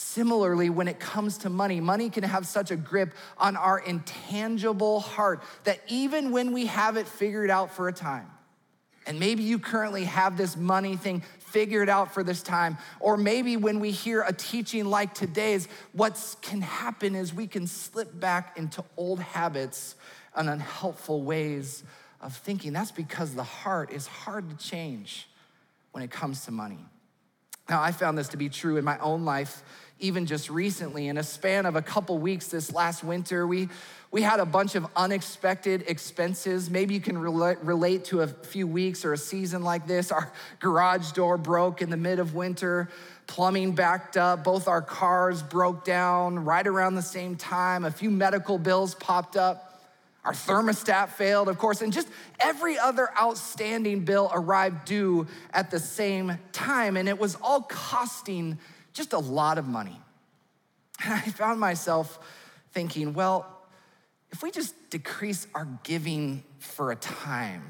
Similarly, 0.02 0.70
when 0.70 0.88
it 0.88 0.98
comes 0.98 1.36
to 1.38 1.50
money, 1.50 1.78
money 1.78 2.08
can 2.08 2.24
have 2.24 2.46
such 2.46 2.70
a 2.70 2.76
grip 2.76 3.12
on 3.36 3.54
our 3.54 3.78
intangible 3.78 5.00
heart 5.00 5.42
that 5.64 5.78
even 5.88 6.32
when 6.32 6.52
we 6.52 6.66
have 6.66 6.96
it 6.96 7.06
figured 7.06 7.50
out 7.50 7.70
for 7.70 7.86
a 7.86 7.92
time, 7.92 8.26
and 9.06 9.20
maybe 9.20 9.42
you 9.42 9.58
currently 9.58 10.04
have 10.04 10.38
this 10.38 10.56
money 10.56 10.96
thing 10.96 11.22
figured 11.38 11.90
out 11.90 12.14
for 12.14 12.22
this 12.22 12.42
time. 12.42 12.78
Or 12.98 13.18
maybe 13.18 13.58
when 13.58 13.78
we 13.78 13.90
hear 13.90 14.22
a 14.22 14.32
teaching 14.32 14.86
like 14.86 15.12
today's, 15.12 15.68
what 15.92 16.18
can 16.40 16.62
happen 16.62 17.14
is 17.14 17.34
we 17.34 17.46
can 17.46 17.66
slip 17.66 18.18
back 18.18 18.56
into 18.56 18.82
old 18.96 19.20
habits 19.20 19.96
and 20.34 20.48
unhelpful 20.48 21.22
ways 21.22 21.84
of 22.22 22.34
thinking. 22.34 22.72
That's 22.72 22.90
because 22.90 23.34
the 23.34 23.44
heart 23.44 23.92
is 23.92 24.06
hard 24.06 24.48
to 24.48 24.56
change 24.56 25.28
when 25.92 26.02
it 26.02 26.10
comes 26.10 26.46
to 26.46 26.52
money. 26.52 26.86
Now, 27.68 27.80
I 27.80 27.92
found 27.92 28.18
this 28.18 28.28
to 28.30 28.36
be 28.36 28.48
true 28.48 28.78
in 28.78 28.84
my 28.84 28.98
own 28.98 29.24
life, 29.24 29.62
even 30.00 30.26
just 30.26 30.50
recently. 30.50 31.08
In 31.08 31.18
a 31.18 31.22
span 31.22 31.66
of 31.66 31.76
a 31.76 31.82
couple 31.82 32.18
weeks 32.18 32.48
this 32.48 32.72
last 32.72 33.04
winter, 33.04 33.46
we 33.46 33.68
we 34.12 34.22
had 34.22 34.40
a 34.40 34.46
bunch 34.46 34.74
of 34.74 34.88
unexpected 34.96 35.84
expenses. 35.86 36.68
Maybe 36.68 36.94
you 36.94 37.00
can 37.00 37.16
relate 37.16 38.04
to 38.06 38.22
a 38.22 38.26
few 38.26 38.66
weeks 38.66 39.04
or 39.04 39.12
a 39.12 39.18
season 39.18 39.62
like 39.62 39.86
this. 39.86 40.10
Our 40.10 40.32
garage 40.58 41.12
door 41.12 41.38
broke 41.38 41.80
in 41.80 41.90
the 41.90 41.96
mid 41.96 42.18
of 42.18 42.34
winter, 42.34 42.88
plumbing 43.28 43.76
backed 43.76 44.16
up, 44.16 44.42
both 44.42 44.66
our 44.66 44.82
cars 44.82 45.44
broke 45.44 45.84
down 45.84 46.44
right 46.44 46.66
around 46.66 46.96
the 46.96 47.02
same 47.02 47.36
time, 47.36 47.84
a 47.84 47.90
few 47.92 48.10
medical 48.10 48.58
bills 48.58 48.96
popped 48.96 49.36
up. 49.36 49.66
Our 50.24 50.32
thermostat 50.32 51.10
failed, 51.10 51.48
of 51.48 51.56
course, 51.56 51.80
and 51.80 51.92
just 51.92 52.08
every 52.40 52.78
other 52.78 53.08
outstanding 53.18 54.04
bill 54.04 54.30
arrived 54.34 54.84
due 54.84 55.28
at 55.52 55.70
the 55.70 55.78
same 55.78 56.36
time. 56.52 56.98
And 56.98 57.08
it 57.08 57.18
was 57.18 57.36
all 57.40 57.62
costing 57.62 58.58
just 59.00 59.14
a 59.14 59.18
lot 59.18 59.56
of 59.56 59.66
money. 59.66 59.98
And 61.02 61.14
I 61.14 61.22
found 61.22 61.58
myself 61.58 62.18
thinking, 62.72 63.14
well, 63.14 63.46
if 64.30 64.42
we 64.42 64.50
just 64.50 64.74
decrease 64.90 65.46
our 65.54 65.66
giving 65.82 66.44
for 66.58 66.92
a 66.92 66.96
time, 66.96 67.62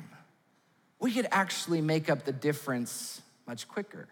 we 0.98 1.12
could 1.12 1.28
actually 1.30 1.80
make 1.80 2.10
up 2.10 2.24
the 2.24 2.32
difference 2.32 3.22
much 3.46 3.68
quicker. 3.68 4.08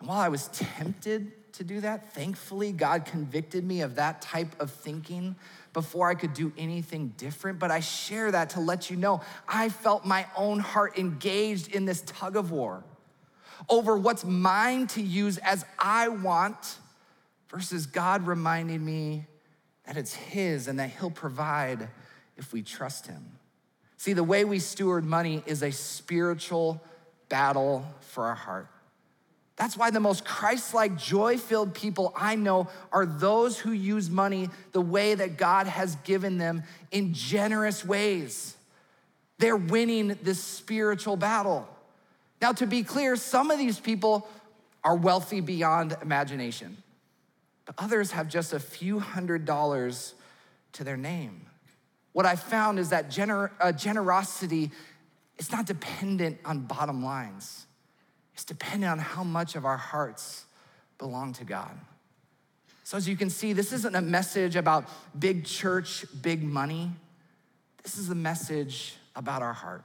And 0.00 0.08
while 0.08 0.18
I 0.18 0.28
was 0.28 0.48
tempted 0.48 1.52
to 1.52 1.62
do 1.62 1.80
that, 1.82 2.12
thankfully, 2.12 2.72
God 2.72 3.04
convicted 3.04 3.64
me 3.64 3.82
of 3.82 3.94
that 3.94 4.20
type 4.20 4.60
of 4.60 4.72
thinking 4.72 5.36
before 5.72 6.10
I 6.10 6.16
could 6.16 6.34
do 6.34 6.52
anything 6.58 7.14
different. 7.16 7.60
But 7.60 7.70
I 7.70 7.78
share 7.78 8.32
that 8.32 8.50
to 8.50 8.60
let 8.60 8.90
you 8.90 8.96
know 8.96 9.20
I 9.46 9.68
felt 9.68 10.04
my 10.04 10.26
own 10.36 10.58
heart 10.58 10.98
engaged 10.98 11.72
in 11.72 11.84
this 11.84 12.00
tug 12.00 12.34
of 12.34 12.50
war 12.50 12.82
over 13.68 13.96
what's 13.96 14.24
mine 14.24 14.86
to 14.88 15.02
use 15.02 15.38
as 15.38 15.64
I 15.78 16.08
want 16.08 16.78
versus 17.48 17.86
God 17.86 18.26
reminding 18.26 18.84
me 18.84 19.26
that 19.84 19.96
it's 19.96 20.14
His 20.14 20.68
and 20.68 20.78
that 20.78 20.90
He'll 20.90 21.10
provide 21.10 21.88
if 22.36 22.52
we 22.52 22.62
trust 22.62 23.06
Him. 23.06 23.24
See, 23.96 24.12
the 24.12 24.24
way 24.24 24.44
we 24.44 24.58
steward 24.58 25.04
money 25.04 25.42
is 25.46 25.62
a 25.62 25.72
spiritual 25.72 26.82
battle 27.28 27.84
for 28.00 28.26
our 28.26 28.34
heart. 28.34 28.68
That's 29.56 29.76
why 29.76 29.90
the 29.90 29.98
most 29.98 30.24
Christ 30.24 30.72
like, 30.72 30.96
joy 30.96 31.36
filled 31.36 31.74
people 31.74 32.12
I 32.16 32.36
know 32.36 32.68
are 32.92 33.04
those 33.04 33.58
who 33.58 33.72
use 33.72 34.08
money 34.08 34.50
the 34.70 34.80
way 34.80 35.16
that 35.16 35.36
God 35.36 35.66
has 35.66 35.96
given 35.96 36.38
them 36.38 36.62
in 36.92 37.12
generous 37.12 37.84
ways. 37.84 38.56
They're 39.38 39.56
winning 39.56 40.16
this 40.22 40.42
spiritual 40.42 41.16
battle. 41.16 41.68
Now, 42.40 42.52
to 42.52 42.66
be 42.66 42.82
clear, 42.82 43.16
some 43.16 43.50
of 43.50 43.58
these 43.58 43.80
people 43.80 44.28
are 44.84 44.96
wealthy 44.96 45.40
beyond 45.40 45.96
imagination 46.02 46.82
but 47.68 47.74
others 47.84 48.12
have 48.12 48.28
just 48.28 48.54
a 48.54 48.58
few 48.58 48.98
hundred 48.98 49.44
dollars 49.44 50.14
to 50.72 50.84
their 50.84 50.96
name. 50.96 51.42
What 52.14 52.24
I 52.24 52.34
found 52.34 52.78
is 52.78 52.88
that 52.88 53.10
gener- 53.10 53.50
uh, 53.60 53.72
generosity 53.72 54.70
is 55.36 55.52
not 55.52 55.66
dependent 55.66 56.38
on 56.46 56.60
bottom 56.60 57.04
lines. 57.04 57.66
It's 58.32 58.44
dependent 58.46 58.90
on 58.90 58.98
how 58.98 59.22
much 59.22 59.54
of 59.54 59.66
our 59.66 59.76
hearts 59.76 60.46
belong 60.96 61.34
to 61.34 61.44
God. 61.44 61.78
So, 62.84 62.96
as 62.96 63.06
you 63.06 63.18
can 63.18 63.28
see, 63.28 63.52
this 63.52 63.74
isn't 63.74 63.94
a 63.94 64.00
message 64.00 64.56
about 64.56 64.88
big 65.18 65.44
church, 65.44 66.06
big 66.22 66.42
money. 66.42 66.90
This 67.82 67.98
is 67.98 68.08
a 68.08 68.14
message 68.14 68.96
about 69.14 69.42
our 69.42 69.52
heart. 69.52 69.84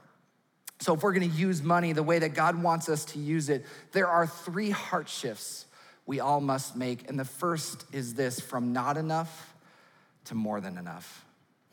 So, 0.84 0.96
if 0.96 1.02
we're 1.02 1.14
gonna 1.14 1.28
use 1.28 1.64
money 1.64 1.94
the 1.94 2.04
way 2.04 2.20
that 2.20 2.34
God 2.34 2.62
wants 2.62 2.90
us 2.90 3.06
to 3.06 3.20
use 3.20 3.48
it, 3.48 3.66
there 3.94 4.10
are 4.10 4.28
three 4.28 4.70
heart 4.70 5.08
shifts 5.08 5.66
we 6.06 6.20
all 6.20 6.42
must 6.42 6.76
make. 6.76 7.08
And 7.08 7.18
the 7.18 7.24
first 7.24 7.86
is 7.94 8.16
this 8.16 8.42
from 8.42 8.74
not 8.74 8.98
enough 8.98 9.54
to 10.26 10.36
more 10.36 10.60
than 10.60 10.78
enough. 10.78 11.24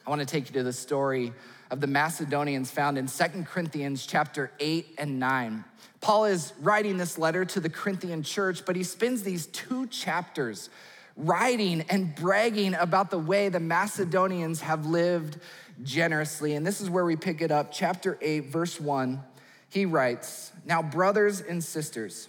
I 0.06 0.10
wanna 0.10 0.26
take 0.26 0.46
you 0.46 0.52
to 0.52 0.62
the 0.62 0.72
story 0.72 1.32
of 1.72 1.80
the 1.80 1.88
Macedonians 1.88 2.70
found 2.70 2.96
in 2.98 3.08
Second 3.08 3.48
Corinthians 3.48 4.06
chapter 4.06 4.52
8 4.60 4.94
and 4.96 5.18
9. 5.18 5.64
Paul 6.00 6.26
is 6.26 6.52
writing 6.60 6.96
this 6.96 7.18
letter 7.18 7.44
to 7.46 7.58
the 7.58 7.68
Corinthian 7.68 8.22
church, 8.22 8.64
but 8.64 8.76
he 8.76 8.84
spends 8.84 9.24
these 9.24 9.46
two 9.46 9.88
chapters 9.88 10.70
writing 11.16 11.84
and 11.90 12.14
bragging 12.14 12.74
about 12.74 13.10
the 13.10 13.18
way 13.18 13.48
the 13.48 13.58
Macedonians 13.58 14.60
have 14.60 14.86
lived 14.86 15.40
generously. 15.82 16.54
And 16.54 16.66
this 16.66 16.80
is 16.80 16.90
where 16.90 17.04
we 17.04 17.16
pick 17.16 17.40
it 17.40 17.50
up. 17.50 17.72
Chapter 17.72 18.18
8, 18.20 18.46
verse 18.46 18.80
1, 18.80 19.22
he 19.68 19.86
writes 19.86 20.52
Now, 20.64 20.82
brothers 20.82 21.40
and 21.40 21.62
sisters, 21.62 22.28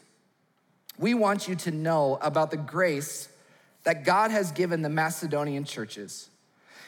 we 0.98 1.14
want 1.14 1.48
you 1.48 1.56
to 1.56 1.72
know 1.72 2.18
about 2.22 2.52
the 2.52 2.58
grace 2.58 3.30
that 3.84 4.06
God 4.06 4.32
has 4.32 4.52
given 4.52 4.82
the 4.82 4.90
Macedonian 4.90 5.64
churches. 5.64 6.30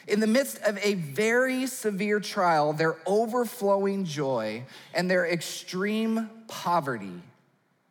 In 0.06 0.20
the 0.20 0.26
midst 0.26 0.58
of 0.62 0.78
a 0.78 0.94
very 0.94 1.66
severe 1.66 2.20
trial, 2.20 2.72
their 2.72 2.96
overflowing 3.06 4.04
joy 4.04 4.64
and 4.92 5.10
their 5.10 5.26
extreme 5.26 6.28
poverty 6.46 7.22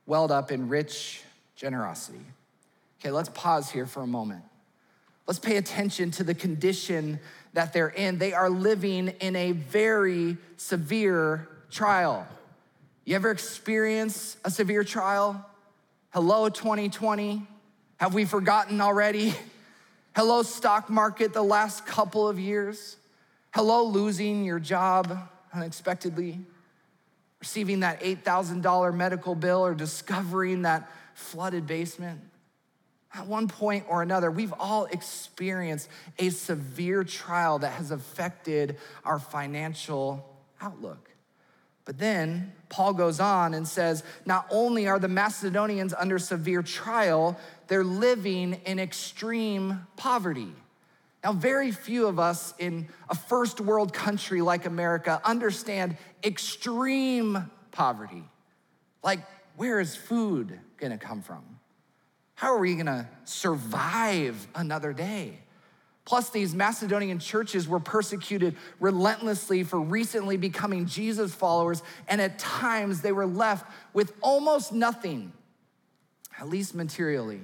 welled 0.05 0.31
up 0.31 0.51
in 0.51 0.69
rich 0.69 1.23
generosity. 1.55 2.21
Okay, 2.99 3.11
let's 3.11 3.29
pause 3.29 3.69
here 3.71 3.85
for 3.85 4.03
a 4.03 4.07
moment. 4.07 4.43
Let's 5.25 5.39
pay 5.39 5.57
attention 5.57 6.11
to 6.11 6.23
the 6.23 6.33
condition 6.33 7.19
that 7.53 7.71
they're 7.71 7.89
in. 7.89 8.17
They 8.17 8.33
are 8.33 8.49
living 8.49 9.09
in 9.19 9.35
a 9.35 9.53
very 9.53 10.37
severe 10.57 11.47
trial. 11.71 12.27
You 13.05 13.15
ever 13.15 13.31
experience 13.31 14.37
a 14.43 14.51
severe 14.51 14.83
trial? 14.83 15.45
Hello, 16.09 16.49
2020. 16.49 17.41
Have 17.97 18.13
we 18.13 18.25
forgotten 18.25 18.81
already? 18.81 19.33
Hello, 20.15 20.43
stock 20.43 20.89
market, 20.89 21.33
the 21.33 21.41
last 21.41 21.85
couple 21.85 22.27
of 22.27 22.39
years. 22.39 22.97
Hello, 23.51 23.83
losing 23.83 24.43
your 24.43 24.59
job 24.59 25.29
unexpectedly, 25.53 26.39
receiving 27.39 27.79
that 27.79 28.01
$8,000 28.01 28.93
medical 28.95 29.35
bill, 29.35 29.65
or 29.65 29.73
discovering 29.73 30.63
that 30.63 30.89
flooded 31.13 31.65
basement. 31.65 32.19
At 33.15 33.27
one 33.27 33.47
point 33.47 33.85
or 33.87 34.01
another, 34.01 34.31
we've 34.31 34.53
all 34.59 34.85
experienced 34.85 35.87
a 36.17 36.29
severe 36.29 37.03
trial 37.03 37.59
that 37.59 37.73
has 37.73 37.91
affected 37.91 38.77
our 39.05 39.19
financial 39.19 40.27
outlook. 40.59 41.11
But 41.85 41.99
then 41.99 42.53
Paul 42.69 42.93
goes 42.93 43.19
on 43.19 43.53
and 43.53 43.67
says, 43.67 44.03
not 44.25 44.47
only 44.49 44.87
are 44.87 44.99
the 44.99 45.09
Macedonians 45.09 45.93
under 45.93 46.17
severe 46.17 46.63
trial, 46.63 47.37
they're 47.67 47.83
living 47.83 48.53
in 48.65 48.79
extreme 48.79 49.85
poverty. 49.95 50.53
Now, 51.23 51.33
very 51.33 51.71
few 51.71 52.07
of 52.07 52.19
us 52.19 52.53
in 52.57 52.87
a 53.09 53.15
first 53.15 53.61
world 53.61 53.93
country 53.93 54.41
like 54.41 54.65
America 54.65 55.21
understand 55.23 55.97
extreme 56.23 57.49
poverty. 57.71 58.23
Like, 59.03 59.19
where 59.55 59.79
is 59.79 59.95
food 59.95 60.59
gonna 60.77 60.97
come 60.97 61.21
from? 61.21 61.43
How 62.43 62.55
are 62.55 62.59
we 62.59 62.75
gonna 62.75 63.09
survive 63.23 64.49
another 64.53 64.91
day? 64.91 65.39
Plus, 66.03 66.29
these 66.29 66.53
Macedonian 66.53 67.17
churches 67.17 67.69
were 67.69 67.79
persecuted 67.79 68.57
relentlessly 68.81 69.63
for 69.63 69.79
recently 69.79 70.35
becoming 70.35 70.85
Jesus 70.85 71.33
followers, 71.33 71.81
and 72.05 72.19
at 72.19 72.37
times 72.39 72.99
they 72.99 73.13
were 73.13 73.25
left 73.25 73.65
with 73.93 74.11
almost 74.19 74.73
nothing, 74.73 75.31
at 76.37 76.49
least 76.49 76.75
materially. 76.75 77.39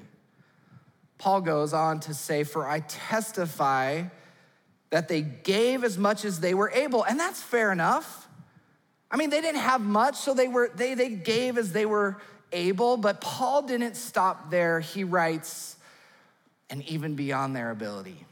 Paul 1.17 1.39
goes 1.39 1.71
on 1.71 2.01
to 2.01 2.13
say, 2.13 2.43
For 2.43 2.67
I 2.67 2.81
testify 2.81 4.03
that 4.89 5.07
they 5.07 5.21
gave 5.21 5.85
as 5.85 5.97
much 5.97 6.25
as 6.25 6.41
they 6.41 6.53
were 6.53 6.71
able, 6.71 7.05
and 7.05 7.17
that's 7.17 7.41
fair 7.41 7.71
enough. 7.71 8.27
I 9.09 9.15
mean, 9.15 9.29
they 9.29 9.39
didn't 9.39 9.61
have 9.61 9.79
much, 9.79 10.17
so 10.17 10.33
they, 10.33 10.49
were, 10.49 10.69
they, 10.75 10.93
they 10.93 11.11
gave 11.11 11.57
as 11.57 11.71
they 11.71 11.85
were 11.85 12.17
able, 12.51 12.97
but 12.97 13.21
Paul 13.21 13.63
didn't 13.63 13.95
stop 13.95 14.51
there. 14.51 14.79
He 14.79 15.03
writes, 15.03 15.77
and 16.69 16.83
even 16.83 17.15
beyond 17.15 17.55
their 17.55 17.71
ability. 17.71 18.25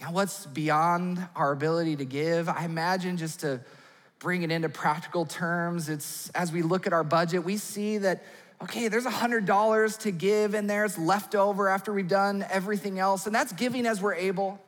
Now, 0.00 0.12
what's 0.12 0.46
beyond 0.46 1.26
our 1.34 1.52
ability 1.52 1.96
to 1.96 2.04
give? 2.04 2.48
I 2.48 2.64
imagine 2.64 3.16
just 3.16 3.40
to 3.40 3.60
bring 4.18 4.42
it 4.42 4.50
into 4.50 4.68
practical 4.68 5.24
terms, 5.24 5.88
it's 5.88 6.30
as 6.30 6.52
we 6.52 6.62
look 6.62 6.86
at 6.86 6.92
our 6.92 7.04
budget, 7.04 7.44
we 7.44 7.56
see 7.56 7.98
that, 7.98 8.24
okay, 8.62 8.88
there's 8.88 9.04
$100 9.04 9.98
to 10.00 10.10
give 10.10 10.54
and 10.54 10.68
there's 10.68 10.98
leftover 10.98 11.68
after 11.68 11.92
we've 11.92 12.08
done 12.08 12.44
everything 12.50 12.98
else, 12.98 13.26
and 13.26 13.34
that's 13.34 13.52
giving 13.52 13.86
as 13.86 14.00
we're 14.00 14.14
able. 14.14 14.60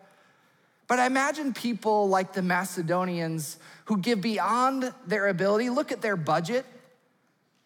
But 0.87 0.99
I 0.99 1.07
imagine 1.07 1.53
people 1.53 2.09
like 2.09 2.33
the 2.33 2.42
Macedonians 2.42 3.59
who 3.87 3.99
give 3.99 4.21
beyond 4.21 4.92
their 5.07 5.29
ability, 5.29 5.71
look 5.71 5.92
at 5.92 6.01
their 6.01 6.16
budget, 6.16 6.64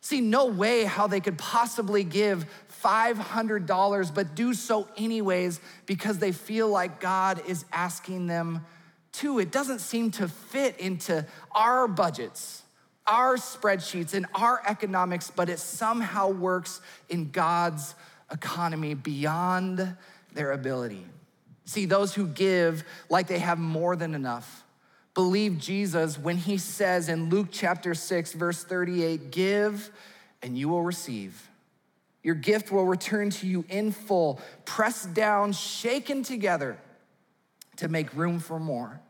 see 0.03 0.21
no 0.21 0.47
way 0.47 0.85
how 0.85 1.07
they 1.07 1.21
could 1.21 1.39
possibly 1.39 2.05
give 2.05 2.45
$500, 2.85 4.15
but 4.15 4.35
do 4.35 4.53
so 4.53 4.89
anyways 4.97 5.61
because 5.87 6.19
they 6.19 6.33
feel 6.33 6.69
like 6.69 7.01
God 7.01 7.41
is 7.47 7.65
asking 7.73 8.27
them 8.27 8.67
to. 9.13 9.39
It 9.39 9.53
doesn't 9.53 9.79
seem 9.79 10.11
to 10.13 10.27
fit 10.29 10.79
into 10.81 11.25
our 11.53 11.87
budgets, 11.87 12.63
our 13.07 13.37
spreadsheets, 13.37 14.13
and 14.13 14.27
our 14.35 14.61
economics, 14.67 15.31
but 15.31 15.49
it 15.49 15.61
somehow 15.61 16.29
works 16.29 16.81
in 17.09 17.31
God's 17.31 17.95
economy 18.31 18.95
beyond 18.95 19.97
their 20.35 20.51
ability. 20.51 21.07
See, 21.65 21.87
those 21.87 22.13
who 22.13 22.27
give 22.27 22.83
like 23.09 23.29
they 23.29 23.39
have 23.39 23.59
more 23.59 23.95
than 23.95 24.15
enough 24.15 24.62
believe 25.15 25.59
Jesus 25.59 26.19
when 26.19 26.37
he 26.37 26.59
says 26.59 27.09
in 27.09 27.29
Luke 27.29 27.49
chapter 27.51 27.95
6, 27.95 28.33
verse 28.33 28.65
38, 28.65 29.31
give 29.31 29.91
and 30.43 30.57
you 30.57 30.69
will 30.69 30.83
receive 30.83 31.49
your 32.23 32.35
gift 32.37 32.71
will 32.71 32.87
return 32.87 33.31
to 33.31 33.47
you 33.47 33.65
in 33.69 33.91
full, 33.91 34.41
pressed 34.65 35.13
down, 35.13 35.53
shaken 35.53 36.23
together 36.23 36.79
to 37.77 37.89
make 37.89 38.15
room 38.15 38.39
for 38.39 38.61
more, 38.61 39.01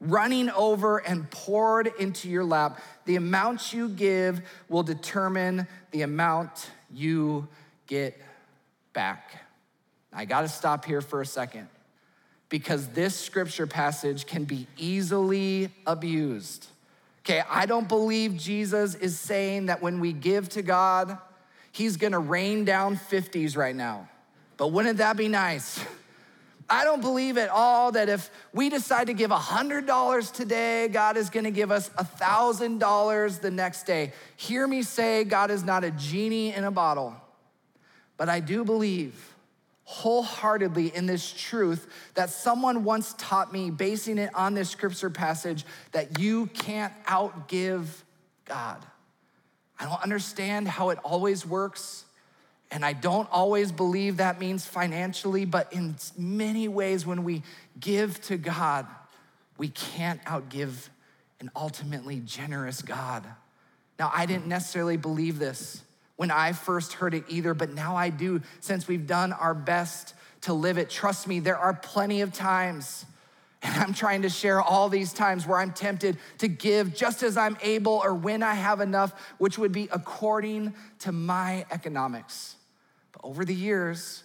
running 0.00 0.50
over 0.50 0.98
and 0.98 1.30
poured 1.30 1.92
into 1.98 2.28
your 2.28 2.44
lap. 2.44 2.80
The 3.04 3.16
amount 3.16 3.72
you 3.72 3.88
give 3.88 4.42
will 4.68 4.82
determine 4.82 5.68
the 5.92 6.02
amount 6.02 6.70
you 6.92 7.46
get 7.86 8.20
back. 8.92 9.44
I 10.12 10.24
got 10.24 10.40
to 10.40 10.48
stop 10.48 10.84
here 10.84 11.00
for 11.00 11.20
a 11.20 11.26
second 11.26 11.68
because 12.50 12.88
this 12.88 13.16
scripture 13.16 13.66
passage 13.66 14.26
can 14.26 14.44
be 14.44 14.66
easily 14.76 15.70
abused. 15.86 16.66
Okay, 17.20 17.42
I 17.48 17.64
don't 17.64 17.88
believe 17.88 18.36
Jesus 18.36 18.94
is 18.96 19.18
saying 19.18 19.66
that 19.66 19.80
when 19.80 20.00
we 20.00 20.12
give 20.12 20.50
to 20.50 20.62
God, 20.62 21.16
He's 21.72 21.96
gonna 21.96 22.18
rain 22.18 22.64
down 22.64 22.96
50s 22.96 23.56
right 23.56 23.74
now. 23.74 24.08
But 24.56 24.72
wouldn't 24.72 24.98
that 24.98 25.16
be 25.16 25.28
nice? 25.28 25.82
I 26.68 26.84
don't 26.84 27.00
believe 27.00 27.36
at 27.38 27.48
all 27.48 27.92
that 27.92 28.08
if 28.08 28.30
we 28.52 28.68
decide 28.68 29.08
to 29.08 29.12
give 29.12 29.30
$100 29.30 30.32
today, 30.32 30.88
God 30.88 31.16
is 31.16 31.30
gonna 31.30 31.50
give 31.50 31.70
us 31.70 31.88
$1,000 31.90 33.40
the 33.40 33.50
next 33.50 33.84
day. 33.84 34.12
Hear 34.36 34.66
me 34.66 34.82
say, 34.82 35.24
God 35.24 35.50
is 35.50 35.64
not 35.64 35.84
a 35.84 35.90
genie 35.92 36.52
in 36.52 36.64
a 36.64 36.70
bottle. 36.70 37.14
But 38.16 38.28
I 38.28 38.40
do 38.40 38.64
believe 38.64 39.29
wholeheartedly 39.90 40.94
in 40.94 41.06
this 41.06 41.32
truth 41.32 41.88
that 42.14 42.30
someone 42.30 42.84
once 42.84 43.12
taught 43.18 43.52
me, 43.52 43.70
basing 43.70 44.18
it 44.18 44.30
on 44.36 44.54
this 44.54 44.70
scripture 44.70 45.10
passage, 45.10 45.64
that 45.90 46.20
you 46.20 46.46
can't 46.46 46.92
outgive 47.06 47.86
God. 48.44 48.86
I 49.80 49.86
don't 49.86 50.00
understand 50.00 50.68
how 50.68 50.90
it 50.90 50.98
always 51.02 51.44
works. 51.44 52.04
And 52.70 52.84
I 52.84 52.92
don't 52.92 53.28
always 53.32 53.72
believe 53.72 54.18
that 54.18 54.38
means 54.38 54.64
financially, 54.64 55.44
but 55.44 55.72
in 55.72 55.96
many 56.16 56.68
ways, 56.68 57.04
when 57.04 57.24
we 57.24 57.42
give 57.80 58.20
to 58.26 58.36
God, 58.36 58.86
we 59.58 59.68
can't 59.68 60.22
outgive 60.22 60.88
an 61.40 61.50
ultimately 61.56 62.20
generous 62.24 62.80
God. 62.80 63.26
Now, 63.98 64.12
I 64.14 64.24
didn't 64.24 64.46
necessarily 64.46 64.96
believe 64.96 65.40
this 65.40 65.82
when 66.20 66.30
I 66.30 66.52
first 66.52 66.92
heard 66.92 67.14
it 67.14 67.24
either, 67.28 67.54
but 67.54 67.72
now 67.72 67.96
I 67.96 68.10
do 68.10 68.42
since 68.60 68.86
we've 68.86 69.06
done 69.06 69.32
our 69.32 69.54
best 69.54 70.12
to 70.42 70.52
live 70.52 70.76
it. 70.76 70.90
Trust 70.90 71.26
me, 71.26 71.40
there 71.40 71.56
are 71.56 71.72
plenty 71.72 72.20
of 72.20 72.30
times 72.30 73.06
and 73.62 73.74
I'm 73.80 73.94
trying 73.94 74.20
to 74.20 74.28
share 74.28 74.60
all 74.60 74.90
these 74.90 75.14
times 75.14 75.46
where 75.46 75.58
I'm 75.58 75.72
tempted 75.72 76.18
to 76.36 76.46
give 76.46 76.94
just 76.94 77.22
as 77.22 77.38
I'm 77.38 77.56
able 77.62 78.02
or 78.04 78.12
when 78.12 78.42
I 78.42 78.52
have 78.52 78.82
enough, 78.82 79.14
which 79.38 79.56
would 79.56 79.72
be 79.72 79.88
according 79.90 80.74
to 80.98 81.10
my 81.10 81.64
economics. 81.70 82.54
But 83.12 83.24
over 83.24 83.46
the 83.46 83.54
years, 83.54 84.22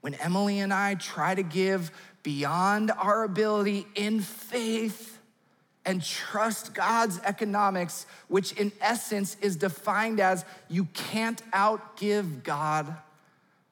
when 0.00 0.14
Emily 0.14 0.60
and 0.60 0.72
I 0.72 0.94
try 0.94 1.34
to 1.34 1.42
give 1.42 1.90
beyond 2.22 2.90
our 2.90 3.24
ability 3.24 3.86
in 3.94 4.22
faith, 4.22 5.17
and 5.88 6.04
trust 6.04 6.74
God's 6.74 7.18
economics, 7.24 8.04
which 8.28 8.52
in 8.52 8.72
essence 8.78 9.38
is 9.40 9.56
defined 9.56 10.20
as 10.20 10.44
you 10.68 10.84
can't 10.92 11.42
outgive 11.50 12.42
God. 12.42 12.94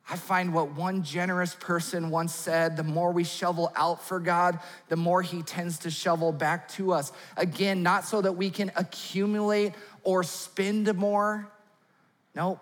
I 0.09 0.17
find 0.17 0.55
what 0.55 0.71
one 0.71 1.03
generous 1.03 1.55
person 1.55 2.09
once 2.09 2.35
said 2.35 2.79
the 2.79 2.85
more 2.85 3.13
we 3.13 3.23
shovel 3.23 3.71
out 3.77 4.03
for 4.03 4.19
God, 4.19 4.59
the 4.89 4.97
more 4.97 5.21
He 5.21 5.43
tends 5.43 5.81
to 5.81 5.91
shovel 5.91 6.33
back 6.33 6.71
to 6.71 6.95
us. 6.95 7.13
Again, 7.37 7.83
not 7.83 8.07
so 8.07 8.23
that 8.23 8.33
we 8.33 8.49
can 8.49 8.73
accumulate 8.77 9.75
or 10.03 10.23
spend 10.23 10.95
more. 10.95 11.47
Nope, 12.35 12.61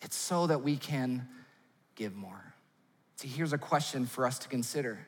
it's 0.00 0.16
so 0.16 0.46
that 0.46 0.62
we 0.62 0.78
can 0.78 1.28
give 1.94 2.16
more. 2.16 2.54
See, 3.16 3.28
here's 3.28 3.52
a 3.52 3.58
question 3.58 4.06
for 4.06 4.24
us 4.24 4.38
to 4.38 4.48
consider 4.48 5.06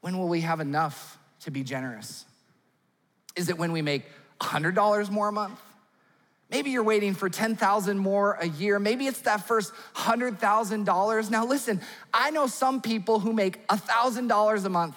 When 0.00 0.18
will 0.18 0.28
we 0.28 0.40
have 0.40 0.58
enough 0.58 1.16
to 1.42 1.52
be 1.52 1.62
generous? 1.62 2.24
Is 3.36 3.48
it 3.48 3.58
when 3.58 3.72
we 3.72 3.82
make 3.82 4.04
$100 4.40 5.10
more 5.10 5.28
a 5.28 5.32
month? 5.32 5.60
Maybe 6.50 6.70
you're 6.70 6.82
waiting 6.82 7.14
for 7.14 7.30
10,000 7.30 7.98
more 7.98 8.34
a 8.34 8.46
year. 8.46 8.78
Maybe 8.78 9.06
it's 9.06 9.22
that 9.22 9.46
first 9.46 9.72
$100,000. 9.94 11.30
Now 11.30 11.46
listen, 11.46 11.80
I 12.12 12.30
know 12.30 12.46
some 12.46 12.82
people 12.82 13.20
who 13.20 13.32
make 13.32 13.66
$1,000 13.68 14.64
a 14.64 14.68
month. 14.68 14.96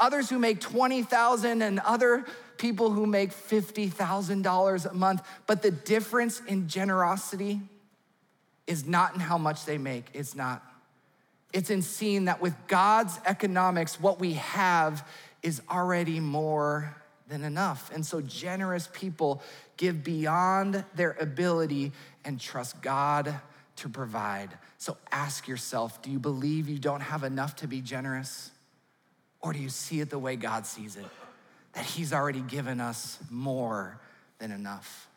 Others 0.00 0.30
who 0.30 0.38
make 0.38 0.60
20,000 0.60 1.62
and 1.62 1.78
other 1.80 2.24
people 2.56 2.90
who 2.90 3.06
make 3.06 3.30
$50,000 3.30 4.90
a 4.90 4.94
month. 4.94 5.22
But 5.46 5.62
the 5.62 5.70
difference 5.70 6.40
in 6.46 6.68
generosity 6.68 7.60
is 8.66 8.84
not 8.84 9.14
in 9.14 9.20
how 9.20 9.38
much 9.38 9.64
they 9.64 9.78
make. 9.78 10.06
It's 10.12 10.34
not. 10.34 10.62
It's 11.52 11.70
in 11.70 11.82
seeing 11.82 12.26
that 12.26 12.42
with 12.42 12.54
God's 12.66 13.18
economics, 13.24 14.00
what 14.00 14.18
we 14.18 14.34
have 14.34 15.08
is 15.42 15.62
already 15.70 16.18
more 16.20 16.96
than 17.28 17.44
enough. 17.44 17.90
And 17.92 18.04
so 18.04 18.20
generous 18.20 18.88
people 18.92 19.42
give 19.76 20.02
beyond 20.02 20.84
their 20.94 21.16
ability 21.20 21.92
and 22.24 22.40
trust 22.40 22.80
God 22.82 23.40
to 23.76 23.88
provide. 23.88 24.50
So 24.78 24.96
ask 25.12 25.46
yourself 25.46 26.02
do 26.02 26.10
you 26.10 26.18
believe 26.18 26.68
you 26.68 26.78
don't 26.78 27.00
have 27.00 27.24
enough 27.24 27.56
to 27.56 27.68
be 27.68 27.80
generous? 27.80 28.50
Or 29.40 29.52
do 29.52 29.60
you 29.60 29.68
see 29.68 30.00
it 30.00 30.10
the 30.10 30.18
way 30.18 30.36
God 30.36 30.66
sees 30.66 30.96
it? 30.96 31.06
That 31.74 31.84
He's 31.84 32.12
already 32.12 32.40
given 32.40 32.80
us 32.80 33.18
more 33.30 34.00
than 34.38 34.50
enough. 34.50 35.08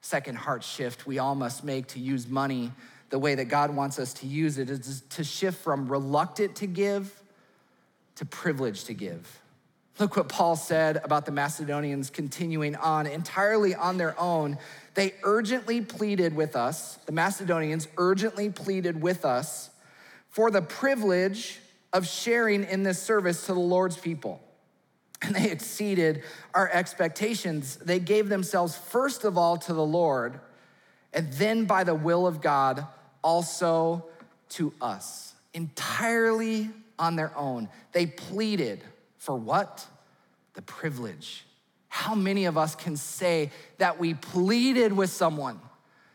Second 0.00 0.36
heart 0.36 0.62
shift 0.62 1.06
we 1.06 1.18
all 1.18 1.34
must 1.34 1.64
make 1.64 1.86
to 1.88 1.98
use 1.98 2.28
money 2.28 2.72
the 3.10 3.18
way 3.18 3.36
that 3.36 3.46
God 3.46 3.74
wants 3.74 3.98
us 3.98 4.12
to 4.14 4.26
use 4.26 4.58
it 4.58 4.68
is 4.68 5.02
to 5.10 5.24
shift 5.24 5.62
from 5.62 5.88
reluctant 5.88 6.56
to 6.56 6.66
give 6.66 7.22
to 8.16 8.24
privileged 8.24 8.86
to 8.86 8.94
give. 8.94 9.40
Look 9.98 10.16
what 10.16 10.28
Paul 10.28 10.56
said 10.56 11.00
about 11.04 11.24
the 11.24 11.30
Macedonians 11.30 12.10
continuing 12.10 12.74
on 12.74 13.06
entirely 13.06 13.76
on 13.76 13.96
their 13.96 14.18
own. 14.18 14.58
They 14.94 15.14
urgently 15.22 15.82
pleaded 15.82 16.34
with 16.34 16.56
us, 16.56 16.96
the 17.06 17.12
Macedonians 17.12 17.86
urgently 17.96 18.50
pleaded 18.50 19.00
with 19.00 19.24
us 19.24 19.70
for 20.28 20.50
the 20.50 20.62
privilege 20.62 21.60
of 21.92 22.08
sharing 22.08 22.64
in 22.64 22.82
this 22.82 23.00
service 23.00 23.46
to 23.46 23.54
the 23.54 23.60
Lord's 23.60 23.96
people. 23.96 24.40
And 25.22 25.34
they 25.34 25.50
exceeded 25.50 26.24
our 26.54 26.68
expectations. 26.68 27.76
They 27.76 28.00
gave 28.00 28.28
themselves 28.28 28.76
first 28.76 29.24
of 29.24 29.38
all 29.38 29.56
to 29.58 29.72
the 29.72 29.84
Lord, 29.84 30.40
and 31.12 31.32
then 31.34 31.66
by 31.66 31.84
the 31.84 31.94
will 31.94 32.26
of 32.26 32.40
God, 32.40 32.84
also 33.22 34.04
to 34.50 34.74
us, 34.80 35.34
entirely 35.54 36.68
on 36.98 37.14
their 37.14 37.34
own. 37.36 37.68
They 37.92 38.06
pleaded 38.06 38.82
for 39.24 39.34
what? 39.34 39.86
The 40.52 40.60
privilege. 40.60 41.46
How 41.88 42.14
many 42.14 42.44
of 42.44 42.58
us 42.58 42.74
can 42.74 42.98
say 42.98 43.50
that 43.78 43.98
we 43.98 44.12
pleaded 44.12 44.92
with 44.92 45.08
someone 45.08 45.60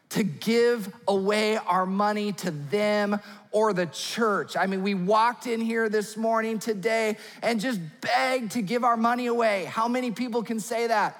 to 0.09 0.23
give 0.23 0.93
away 1.07 1.57
our 1.57 1.87
money 1.87 2.33
to 2.33 2.51
them 2.51 3.19
or 3.51 3.73
the 3.73 3.87
church? 3.87 4.55
I 4.55 4.67
mean, 4.67 4.83
we 4.83 4.93
walked 4.93 5.47
in 5.47 5.59
here 5.59 5.89
this 5.89 6.17
morning 6.17 6.59
today 6.59 7.17
and 7.41 7.59
just 7.59 7.79
begged 7.99 8.51
to 8.51 8.61
give 8.61 8.83
our 8.83 8.97
money 8.97 9.25
away. 9.25 9.65
How 9.65 9.87
many 9.87 10.11
people 10.11 10.43
can 10.43 10.59
say 10.59 10.85
that? 10.85 11.17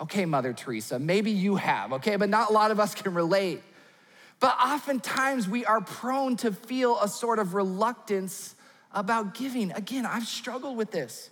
Okay, 0.00 0.24
Mother 0.24 0.54
Teresa, 0.54 0.98
maybe 0.98 1.30
you 1.30 1.56
have, 1.56 1.92
okay, 1.92 2.16
but 2.16 2.30
not 2.30 2.48
a 2.48 2.52
lot 2.54 2.70
of 2.70 2.80
us 2.80 2.94
can 2.94 3.12
relate. 3.12 3.62
But 4.40 4.56
oftentimes 4.58 5.48
we 5.48 5.66
are 5.66 5.82
prone 5.82 6.36
to 6.38 6.50
feel 6.50 6.98
a 7.00 7.08
sort 7.08 7.38
of 7.38 7.52
reluctance 7.52 8.54
about 8.94 9.34
giving. 9.34 9.72
Again, 9.72 10.06
I've 10.06 10.26
struggled 10.26 10.76
with 10.76 10.90
this. 10.90 11.30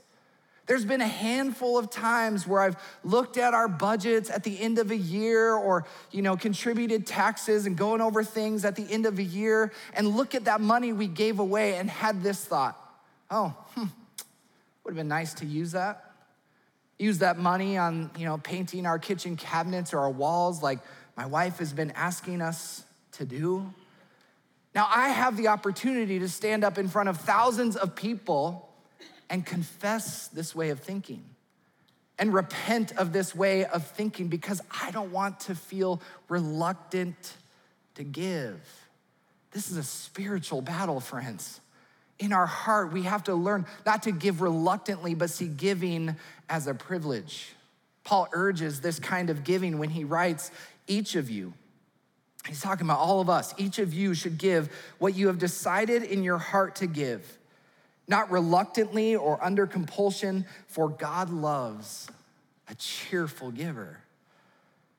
There's 0.67 0.85
been 0.85 1.01
a 1.01 1.09
handful 1.09 1.77
of 1.77 1.91
times 1.91 2.47
where 2.47 2.61
I've 2.61 2.77
looked 3.03 3.37
at 3.37 3.53
our 3.53 3.67
budgets 3.67 4.31
at 4.31 4.45
the 4.45 4.61
end 4.61 4.79
of 4.79 4.91
a 4.91 4.97
year 4.97 5.55
or, 5.55 5.87
you 6.13 6.23
know, 6.23 6.37
contributed 6.37 7.07
taxes 7.07 7.67
and 7.67 7.77
going 7.77 8.01
over 8.01 8.23
things 8.23 8.65
at 8.65 8.77
the 8.77 8.87
end 8.91 9.05
of 9.07 9.19
a 9.19 9.25
year 9.25 9.73
and 9.95 10.07
look 10.09 10.35
at 10.35 10.45
that 10.45 10.61
money 10.61 10.93
we 10.93 11.09
gave 11.09 11.41
away 11.41 11.77
and 11.77 11.91
had 11.91 12.23
this 12.23 12.45
thought 12.45 12.79
oh, 13.33 13.57
hmm, 13.75 13.87
would 14.85 14.93
have 14.93 14.97
been 14.97 15.09
nice 15.09 15.35
to 15.35 15.47
use 15.47 15.73
that. 15.73 16.13
Use 16.99 17.19
that 17.19 17.39
money 17.39 17.79
on, 17.79 18.11
you 18.17 18.27
know, 18.27 18.39
painting 18.39 18.87
our 18.87 18.99
kitchen 18.99 19.37
cabinets 19.37 19.93
or 19.93 20.01
our 20.01 20.11
walls 20.11 20.63
like 20.63 20.79
my 21.17 21.27
wife 21.27 21.59
has 21.59 21.73
been 21.73 21.91
asking 21.93 22.41
us 22.41 22.85
to 23.13 23.25
do. 23.25 23.73
Now, 24.75 24.89
I 24.91 25.09
have 25.09 25.37
the 25.37 25.49
opportunity 25.49 26.19
to 26.19 26.29
stand 26.29 26.65
up 26.65 26.79
in 26.79 26.89
front 26.89 27.09
of 27.09 27.19
thousands 27.19 27.77
of 27.77 27.95
people 27.95 28.71
and 29.29 29.45
confess 29.45 30.29
this 30.29 30.55
way 30.55 30.71
of 30.71 30.81
thinking 30.81 31.25
and 32.19 32.33
repent 32.33 32.93
of 32.93 33.13
this 33.13 33.35
way 33.35 33.65
of 33.65 33.87
thinking 33.87 34.29
because 34.29 34.63
I 34.83 34.91
don't 34.91 35.13
want 35.13 35.41
to 35.41 35.55
feel 35.55 36.01
reluctant 36.29 37.35
to 37.97 38.05
give. 38.05 38.61
This 39.51 39.71
is 39.71 39.77
a 39.77 39.83
spiritual 39.83 40.63
battle, 40.63 41.01
friends. 41.01 41.61
In 42.19 42.33
our 42.33 42.47
heart, 42.47 42.93
we 42.93 43.03
have 43.03 43.25
to 43.25 43.35
learn 43.35 43.67
not 43.85 44.05
to 44.05 44.13
give 44.13 44.41
reluctantly, 44.41 45.15
but 45.15 45.31
see 45.31 45.49
giving 45.49 46.17
as 46.49 46.67
a 46.67 46.75
privilege. 46.75 47.55
Paul 48.05 48.29
urges 48.33 48.81
this 48.81 48.99
kind 48.99 49.29
of 49.29 49.45
giving 49.45 49.79
when 49.79 49.91
he 49.91 50.05
writes, 50.05 50.51
Each 50.87 51.17
of 51.17 51.29
you, 51.29 51.55
He's 52.47 52.61
talking 52.61 52.87
about 52.87 52.99
all 52.99 53.21
of 53.21 53.31
us. 53.31 53.55
Each 53.57 53.79
of 53.79 53.95
you 53.95 54.15
should 54.15 54.39
give 54.39 54.71
what 54.99 55.15
you 55.15 55.29
have 55.29 55.39
decided 55.39 56.03
in 56.03 56.25
your 56.25 56.39
heart 56.39 56.77
to 56.77 56.87
give, 56.87 57.39
not 58.09 58.31
reluctantly 58.31 59.15
or 59.15 59.43
under 59.43 59.67
compulsion, 59.67 60.45
for 60.67 60.89
God 60.89 61.31
loves 61.31 62.09
a 62.69 62.75
cheerful 62.75 63.51
giver. 63.51 64.01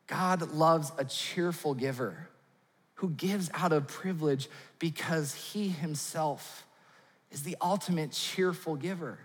God 0.08 0.52
loves 0.52 0.92
a 0.98 1.06
cheerful 1.06 1.74
giver 1.74 2.30
who 2.96 3.10
gives 3.10 3.50
out 3.54 3.74
of 3.74 3.88
privilege 3.88 4.48
because 4.80 5.34
he 5.34 5.68
himself 5.68 6.66
is 7.32 7.44
the 7.44 7.58
ultimate 7.62 8.12
cheerful 8.12 8.76
giver. 8.76 9.20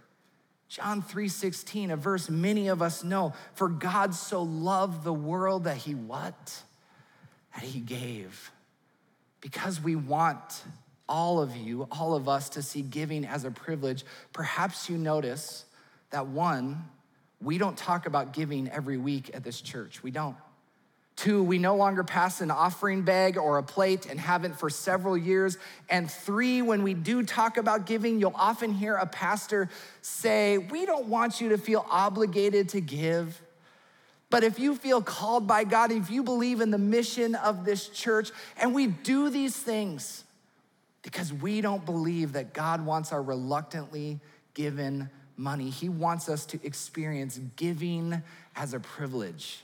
John 0.68 1.02
3:16, 1.02 1.90
a 1.90 1.96
verse 1.96 2.28
many 2.28 2.68
of 2.68 2.82
us 2.82 3.04
know, 3.04 3.34
for 3.54 3.68
God 3.68 4.14
so 4.14 4.42
loved 4.42 5.04
the 5.04 5.12
world 5.12 5.64
that 5.64 5.78
he 5.78 5.94
what? 5.94 6.62
That 7.54 7.64
he 7.64 7.80
gave. 7.80 8.50
Because 9.40 9.80
we 9.80 9.96
want 9.96 10.62
all 11.08 11.40
of 11.40 11.56
you, 11.56 11.88
all 11.90 12.14
of 12.14 12.28
us, 12.28 12.50
to 12.50 12.62
see 12.62 12.82
giving 12.82 13.24
as 13.24 13.44
a 13.44 13.50
privilege, 13.50 14.04
perhaps 14.32 14.90
you 14.90 14.98
notice 14.98 15.64
that 16.10 16.26
one, 16.26 16.84
we 17.40 17.58
don't 17.58 17.76
talk 17.76 18.06
about 18.06 18.32
giving 18.32 18.68
every 18.68 18.96
week 18.96 19.30
at 19.34 19.44
this 19.44 19.60
church. 19.60 20.02
We 20.02 20.10
don't. 20.10 20.36
Two, 21.18 21.42
we 21.42 21.58
no 21.58 21.74
longer 21.74 22.04
pass 22.04 22.40
an 22.40 22.52
offering 22.52 23.02
bag 23.02 23.36
or 23.36 23.58
a 23.58 23.62
plate 23.62 24.06
and 24.06 24.20
haven't 24.20 24.56
for 24.56 24.70
several 24.70 25.16
years. 25.16 25.58
And 25.90 26.08
three, 26.08 26.62
when 26.62 26.84
we 26.84 26.94
do 26.94 27.24
talk 27.24 27.56
about 27.56 27.86
giving, 27.86 28.20
you'll 28.20 28.36
often 28.36 28.72
hear 28.72 28.94
a 28.94 29.06
pastor 29.06 29.68
say, 30.00 30.58
We 30.58 30.86
don't 30.86 31.06
want 31.06 31.40
you 31.40 31.48
to 31.48 31.58
feel 31.58 31.84
obligated 31.90 32.68
to 32.70 32.80
give. 32.80 33.40
But 34.30 34.44
if 34.44 34.58
you 34.58 34.74
feel 34.74 35.00
called 35.00 35.46
by 35.46 35.64
God, 35.64 35.90
if 35.90 36.10
you 36.10 36.22
believe 36.22 36.60
in 36.60 36.70
the 36.70 36.78
mission 36.78 37.34
of 37.34 37.64
this 37.64 37.88
church, 37.88 38.30
and 38.58 38.74
we 38.74 38.86
do 38.86 39.30
these 39.30 39.56
things 39.56 40.24
because 41.02 41.32
we 41.32 41.60
don't 41.60 41.84
believe 41.86 42.34
that 42.34 42.52
God 42.52 42.84
wants 42.84 43.12
our 43.12 43.22
reluctantly 43.22 44.20
given 44.52 45.08
money, 45.36 45.70
He 45.70 45.88
wants 45.88 46.28
us 46.28 46.44
to 46.46 46.60
experience 46.62 47.38
giving 47.56 48.22
as 48.54 48.74
a 48.74 48.80
privilege, 48.80 49.62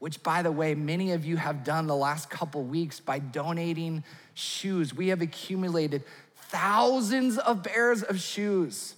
which, 0.00 0.20
by 0.24 0.42
the 0.42 0.50
way, 0.50 0.74
many 0.74 1.12
of 1.12 1.24
you 1.24 1.36
have 1.36 1.62
done 1.62 1.86
the 1.86 1.94
last 1.94 2.30
couple 2.30 2.64
weeks 2.64 2.98
by 2.98 3.20
donating 3.20 4.02
shoes. 4.34 4.92
We 4.92 5.08
have 5.08 5.22
accumulated 5.22 6.02
thousands 6.48 7.38
of 7.38 7.62
pairs 7.62 8.02
of 8.02 8.18
shoes 8.18 8.96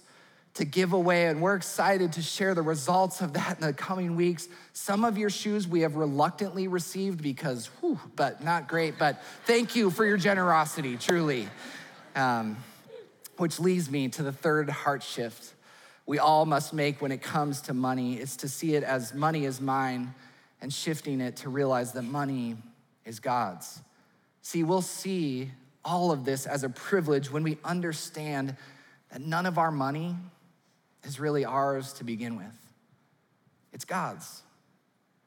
to 0.55 0.65
give 0.65 0.93
away, 0.93 1.27
and 1.27 1.41
we're 1.41 1.55
excited 1.55 2.13
to 2.13 2.21
share 2.21 2.53
the 2.53 2.61
results 2.61 3.21
of 3.21 3.33
that 3.33 3.59
in 3.59 3.65
the 3.65 3.73
coming 3.73 4.15
weeks. 4.15 4.47
Some 4.73 5.03
of 5.03 5.17
your 5.17 5.31
shoes 5.31 5.67
we 5.67 5.81
have 5.81 5.95
reluctantly 5.95 6.67
received 6.67 7.23
because, 7.23 7.67
whew, 7.79 7.99
but 8.15 8.43
not 8.43 8.67
great, 8.67 8.99
but 8.99 9.21
thank 9.45 9.75
you 9.75 9.89
for 9.89 10.05
your 10.05 10.17
generosity, 10.17 10.95
truly. 10.97 11.47
Um, 12.15 12.57
which 13.37 13.59
leads 13.59 13.89
me 13.89 14.09
to 14.09 14.23
the 14.23 14.31
third 14.31 14.69
heart 14.69 15.03
shift. 15.03 15.53
we 16.05 16.19
all 16.19 16.45
must 16.45 16.73
make 16.73 17.01
when 17.01 17.11
it 17.11 17.21
comes 17.21 17.61
to 17.61 17.73
money 17.73 18.19
is 18.19 18.35
to 18.37 18.47
see 18.47 18.75
it 18.75 18.83
as 18.83 19.13
money 19.13 19.45
is 19.45 19.61
mine 19.61 20.13
and 20.61 20.71
shifting 20.71 21.21
it 21.21 21.37
to 21.37 21.49
realize 21.49 21.93
that 21.93 22.03
money 22.03 22.57
is 23.05 23.19
God's. 23.19 23.81
See, 24.41 24.63
we'll 24.63 24.81
see 24.81 25.49
all 25.83 26.11
of 26.11 26.25
this 26.25 26.45
as 26.45 26.63
a 26.63 26.69
privilege 26.69 27.31
when 27.31 27.43
we 27.43 27.57
understand 27.63 28.55
that 29.11 29.21
none 29.21 29.45
of 29.45 29.57
our 29.57 29.71
money 29.71 30.15
is 31.03 31.19
really 31.19 31.45
ours 31.45 31.93
to 31.93 32.03
begin 32.03 32.35
with, 32.35 32.71
it's 33.71 33.85
God's. 33.85 34.43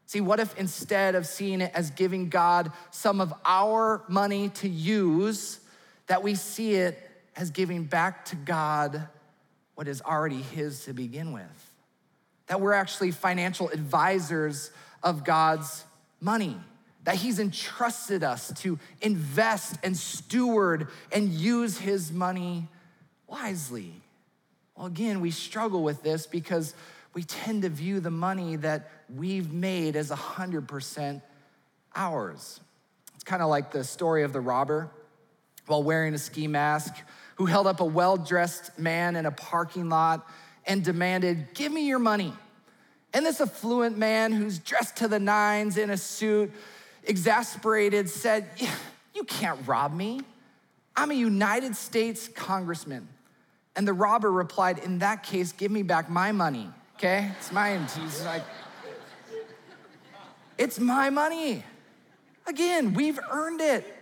See, 0.07 0.21
what 0.21 0.39
if 0.39 0.57
instead 0.57 1.17
of 1.17 1.27
seeing 1.27 1.61
it 1.61 1.73
as 1.75 1.91
giving 1.91 2.29
God 2.29 2.71
some 2.93 3.21
of 3.21 3.35
our 3.45 4.05
money 4.09 4.51
to 4.51 4.69
use, 4.69 5.59
that 6.07 6.23
we 6.23 6.37
see 6.37 6.75
it 6.75 6.99
as 7.35 7.51
giving 7.51 7.85
back 7.85 8.25
to 8.27 8.37
God 8.37 9.09
what 9.75 9.89
is 9.89 10.01
already 10.03 10.41
His 10.41 10.85
to 10.85 10.93
begin 10.93 11.33
with? 11.33 11.43
That 12.47 12.61
we're 12.61 12.73
actually 12.73 13.11
financial 13.11 13.69
advisors 13.71 14.71
of 15.03 15.25
God's 15.25 15.85
money, 16.21 16.57
that 17.03 17.17
He's 17.17 17.41
entrusted 17.41 18.23
us 18.23 18.53
to 18.61 18.79
invest 19.03 19.77
and 19.83 19.97
steward 19.97 20.87
and 21.11 21.31
use 21.31 21.79
His 21.79 22.13
money 22.13 22.69
wisely. 23.27 23.93
Well, 24.77 24.87
again, 24.87 25.21
we 25.21 25.31
struggle 25.31 25.83
with 25.83 26.03
this 26.03 26.27
because 26.27 26.75
we 27.15 27.23
tend 27.23 27.63
to 27.63 27.71
view 27.71 28.01
the 28.01 28.11
money 28.11 28.57
that 28.57 28.91
we've 29.15 29.53
made 29.53 29.97
as 29.97 30.11
100% 30.11 31.23
ours. 31.95 32.61
It's 33.15 33.25
kind 33.25 33.43
of 33.43 33.49
like 33.49 33.73
the 33.73 33.85
story 33.85 34.23
of 34.23 34.35
the 34.35 34.41
robber 34.41 34.91
while 35.67 35.83
wearing 35.83 36.13
a 36.13 36.19
ski 36.19 36.47
mask 36.47 36.95
who 37.37 37.47
held 37.47 37.67
up 37.67 37.81
a 37.81 37.85
well 37.85 38.19
dressed 38.19 38.79
man 38.79 39.17
in 39.17 39.25
a 39.25 39.31
parking 39.31 39.89
lot 39.89 40.29
and 40.67 40.85
demanded, 40.85 41.55
Give 41.55 41.73
me 41.73 41.87
your 41.87 41.99
money. 41.99 42.35
And 43.15 43.25
this 43.25 43.41
affluent 43.41 43.97
man 43.97 44.33
who's 44.33 44.59
dressed 44.59 44.97
to 44.97 45.09
the 45.09 45.19
nines 45.19 45.79
in 45.79 45.89
a 45.89 45.97
suit, 45.97 46.53
exasperated, 47.05 48.11
said, 48.11 48.47
You 49.15 49.25
can't 49.25 49.67
rob 49.67 49.95
me. 49.95 50.21
I'm 50.95 51.11
a 51.11 51.15
United 51.15 51.77
States 51.77 52.29
congressman. 52.29 53.09
And 53.77 53.87
the 53.87 53.93
robber 53.93 54.33
replied, 54.33 54.79
In 54.79 54.99
that 55.01 55.23
case, 55.23 55.53
give 55.53 55.71
me 55.71 55.83
back 55.83 56.09
my 56.09 56.33
money, 56.33 56.71
okay? 56.97 57.31
It's 57.39 57.53
mine. 57.53 57.87
He's 58.01 58.25
like, 58.25 58.43
It's 60.57 60.81
my 60.81 61.11
money. 61.11 61.63
Again, 62.47 62.95
we've 62.95 63.21
earned 63.31 63.61
it. 63.61 63.93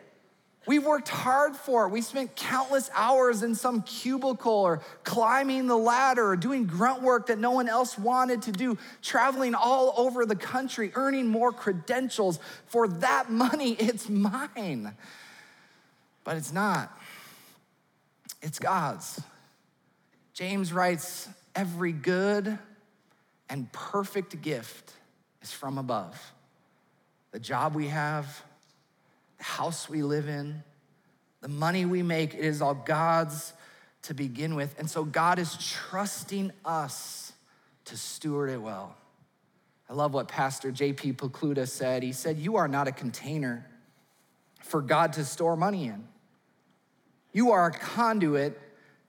We've 0.67 0.85
worked 0.85 1.09
hard 1.09 1.57
for 1.57 1.87
it. 1.87 1.91
We 1.91 2.01
spent 2.01 2.37
countless 2.37 2.89
hours 2.95 3.43
in 3.43 3.55
some 3.55 3.83
cubicle 3.83 4.53
or 4.53 4.81
climbing 5.03 5.67
the 5.67 5.77
ladder 5.77 6.27
or 6.27 6.37
doing 6.37 6.65
grunt 6.65 7.03
work 7.03 7.27
that 7.27 7.39
no 7.39 7.51
one 7.51 7.69
else 7.69 7.99
wanted 7.99 8.43
to 8.43 8.53
do, 8.53 8.79
traveling 9.03 9.55
all 9.55 9.93
over 9.97 10.25
the 10.25 10.37
country, 10.37 10.91
earning 10.95 11.27
more 11.27 11.53
credentials. 11.53 12.39
For 12.67 12.89
that 12.89 13.31
money, 13.31 13.73
it's 13.79 14.09
mine. 14.09 14.95
But 16.23 16.39
it's 16.39 16.53
not, 16.53 16.97
it's 18.41 18.59
God's. 18.59 19.21
James 20.35 20.73
writes, 20.73 21.29
Every 21.55 21.93
good 21.93 22.59
and 23.49 23.73
perfect 23.73 24.43
gift 24.43 24.93
is 25.41 25.53
from 25.53 25.79
above. 25.79 26.21
The 27.31 27.39
job 27.39 27.75
we 27.75 27.89
have, 27.89 28.43
the 29.39 29.45
house 29.45 29.89
we 29.89 30.03
live 30.03 30.29
in, 30.29 30.63
the 31.41 31.49
money 31.49 31.85
we 31.85 32.03
make, 32.03 32.35
it 32.35 32.41
is 32.41 32.61
all 32.61 32.75
God's 32.75 33.53
to 34.03 34.15
begin 34.15 34.57
with. 34.57 34.75
And 34.79 34.91
so 34.91 35.05
God 35.05 35.39
is 35.39 35.57
trusting 35.59 36.53
us 36.65 37.33
to 37.87 37.97
steward 37.97 38.51
it 38.51 38.61
well. 38.61 38.97
I 39.89 39.93
love 39.93 40.15
what 40.15 40.29
Pastor 40.29 40.73
J.P. 40.73 41.15
Pokluda 41.15 41.69
said. 41.69 42.03
He 42.03 42.13
said, 42.13 42.39
You 42.39 42.57
are 42.57 42.69
not 42.69 42.89
a 42.89 42.93
container 42.93 43.67
for 44.63 44.81
God 44.81 45.13
to 45.15 45.25
store 45.25 45.57
money 45.57 45.87
in. 45.87 46.09
You 47.33 47.53
are 47.53 47.67
a 47.67 47.73
conduit 47.73 48.59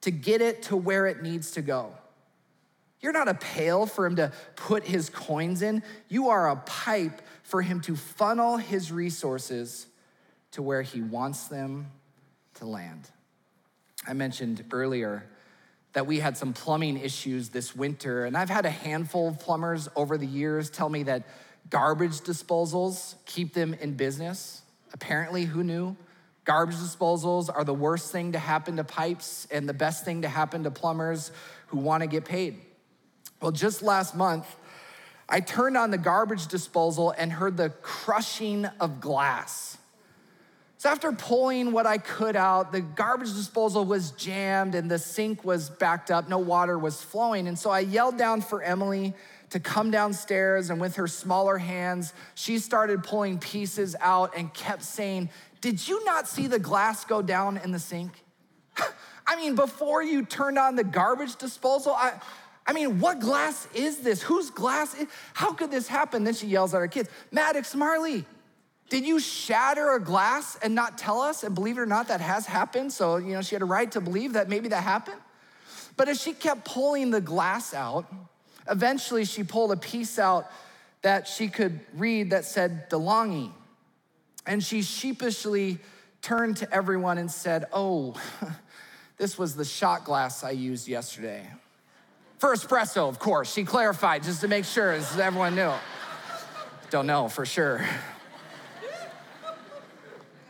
to 0.05 0.11
get 0.11 0.39
it 0.39 0.61
to 0.61 0.77
where 0.77 1.07
it 1.07 1.23
needs 1.23 1.49
to 1.49 1.63
go. 1.63 1.91
You're 3.01 3.11
not 3.11 3.27
a 3.27 3.33
pail 3.33 3.87
for 3.87 4.05
him 4.05 4.17
to 4.17 4.31
put 4.55 4.83
his 4.83 5.09
coins 5.09 5.63
in. 5.63 5.81
You 6.09 6.29
are 6.29 6.51
a 6.51 6.57
pipe 6.57 7.23
for 7.41 7.63
him 7.63 7.81
to 7.81 7.95
funnel 7.95 8.57
his 8.57 8.91
resources 8.91 9.87
to 10.51 10.61
where 10.61 10.83
he 10.83 11.01
wants 11.01 11.47
them 11.47 11.87
to 12.55 12.65
land. 12.67 13.09
I 14.07 14.13
mentioned 14.13 14.63
earlier 14.71 15.25
that 15.93 16.05
we 16.05 16.19
had 16.19 16.37
some 16.37 16.53
plumbing 16.53 16.99
issues 16.99 17.49
this 17.49 17.75
winter, 17.75 18.25
and 18.25 18.37
I've 18.37 18.51
had 18.51 18.67
a 18.67 18.71
handful 18.71 19.29
of 19.29 19.39
plumbers 19.39 19.89
over 19.95 20.19
the 20.19 20.27
years 20.27 20.69
tell 20.69 20.87
me 20.87 21.01
that 21.03 21.23
garbage 21.71 22.19
disposals 22.19 23.15
keep 23.25 23.55
them 23.55 23.73
in 23.73 23.95
business. 23.95 24.61
Apparently, 24.93 25.45
who 25.45 25.63
knew? 25.63 25.97
Garbage 26.45 26.75
disposals 26.75 27.49
are 27.53 27.63
the 27.63 27.73
worst 27.73 28.12
thing 28.12 28.31
to 28.34 28.39
happen 28.39 28.77
to 28.77 28.84
pipes 28.84 29.47
and 29.51 29.67
the 29.67 29.73
best 29.73 30.05
thing 30.05 30.21
to 30.21 30.29
happen 30.29 30.63
to 30.63 30.71
plumbers 30.71 31.31
who 31.67 31.77
want 31.77 32.01
to 32.01 32.08
get 32.08 32.23
paid. 32.23 32.62
Well, 33.41 33.51
just 33.51 33.81
last 33.81 34.15
month, 34.15 34.55
I 35.27 35.39
turned 35.39 35.75
on 35.75 35.89
the 35.89 35.97
garbage 35.97 36.47
disposal 36.47 37.13
and 37.17 37.31
heard 37.31 37.58
the 37.58 37.69
crushing 37.81 38.65
of 38.79 39.01
glass. 39.01 39.77
So, 40.77 40.89
after 40.89 41.12
pulling 41.12 41.71
what 41.71 41.88
I 41.88 41.97
could 41.97 42.36
out, 42.36 42.71
the 42.71 42.81
garbage 42.81 43.34
disposal 43.34 43.84
was 43.84 44.12
jammed 44.12 44.75
and 44.75 44.89
the 44.89 44.99
sink 44.99 45.43
was 45.43 45.71
backed 45.71 46.12
up, 46.12 46.29
no 46.29 46.38
water 46.38 46.77
was 46.77 47.01
flowing. 47.01 47.47
And 47.47 47.58
so 47.58 47.71
I 47.71 47.79
yelled 47.79 48.17
down 48.17 48.41
for 48.41 48.62
Emily 48.62 49.15
to 49.51 49.60
come 49.60 49.91
downstairs, 49.91 50.69
and 50.69 50.81
with 50.81 50.95
her 50.95 51.08
smaller 51.08 51.58
hands, 51.58 52.13
she 52.34 52.60
started 52.60 53.03
pulling 53.03 53.38
pieces 53.38 53.95
out 53.99 54.36
and 54.36 54.53
kept 54.53 54.84
saying, 54.84 55.29
did 55.62 55.88
you 55.88 56.03
not 56.05 56.27
see 56.27 56.47
the 56.47 56.60
glass 56.60 57.05
go 57.05 57.21
down 57.21 57.58
in 57.58 57.71
the 57.71 57.79
sink? 57.79 58.12
I 59.27 59.36
mean, 59.36 59.55
before 59.55 60.03
you 60.03 60.23
turned 60.23 60.60
on 60.60 60.75
the 60.75 60.84
garbage 60.84 61.36
disposal, 61.38 61.93
I, 61.93 62.13
I 62.67 62.73
mean, 62.73 62.99
what 62.99 63.19
glass 63.19 63.67
is 63.73 63.97
this? 63.99 64.21
Whose 64.21 64.49
glass? 64.49 64.93
Is, 64.95 65.08
how 65.34 65.53
could 65.53 65.71
this 65.71 65.88
happen? 65.88 66.23
Then 66.23 66.34
she 66.34 66.47
yells 66.47 66.73
at 66.73 66.79
her 66.79 66.88
kids, 66.88 67.10
Maddox 67.31 67.73
Marley, 67.75 68.25
did 68.89 69.05
you 69.05 69.19
shatter 69.19 69.93
a 69.93 69.99
glass 69.99 70.58
and 70.62 70.75
not 70.75 70.97
tell 70.97 71.19
us? 71.19 71.43
And 71.43 71.55
believe 71.55 71.77
it 71.77 71.81
or 71.81 71.88
not, 71.88 72.10
that 72.10 72.21
has 72.21 72.45
happened. 72.45 72.93
So, 72.93 73.17
you 73.17 73.34
know, 73.34 73.41
she 73.41 73.55
had 73.55 73.63
a 73.63 73.65
right 73.65 73.91
to 73.93 74.01
believe 74.01 74.34
that 74.34 74.47
maybe 74.47 74.69
that 74.69 74.84
happened. 74.84 75.19
But 75.97 76.10
as 76.10 76.21
she 76.21 76.34
kept 76.34 76.65
pulling 76.65 77.10
the 77.10 77.21
glass 77.21 77.73
out, 77.73 78.05
eventually 78.69 79.25
she 79.25 79.43
pulled 79.43 79.71
a 79.71 79.78
piece 79.78 80.19
out 80.19 80.51
that 81.01 81.28
she 81.28 81.47
could 81.47 81.80
read 81.93 82.32
that 82.32 82.45
said 82.45 82.89
DeLonghi. 82.89 83.51
And 84.47 84.63
she 84.63 84.82
sheepishly 84.82 85.80
turned 86.21 86.58
to 86.58 86.73
everyone 86.73 87.17
and 87.17 87.30
said, 87.30 87.65
Oh, 87.71 88.15
this 89.17 89.38
was 89.38 89.56
the 89.56 89.65
shot 89.65 90.04
glass 90.06 90.43
I 90.43 90.51
used 90.51 90.88
yesterday. 90.88 91.47
For 92.39 92.54
espresso, 92.54 93.08
of 93.08 93.19
course. 93.19 93.54
She 93.54 93.63
clarified 93.63 94.23
just 94.23 94.41
to 94.41 94.47
make 94.47 94.65
sure 94.65 94.91
everyone 94.91 95.56
knew. 95.56 95.71
Don't 96.89 97.08
know 97.08 97.28
for 97.28 97.45
sure. 97.45 97.86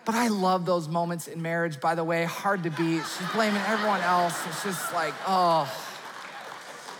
But 0.06 0.15
I 0.15 0.28
love 0.28 0.65
those 0.65 0.88
moments 0.88 1.28
in 1.28 1.41
marriage, 1.41 1.82
by 1.82 1.95
the 1.95 2.04
way, 2.04 2.25
hard 2.25 2.63
to 2.63 2.69
beat. 2.69 3.01
She's 3.17 3.32
blaming 3.34 3.62
everyone 3.65 4.01
else. 4.01 4.39
It's 4.47 4.63
just 4.63 4.93
like, 4.93 5.13
oh, 5.28 5.71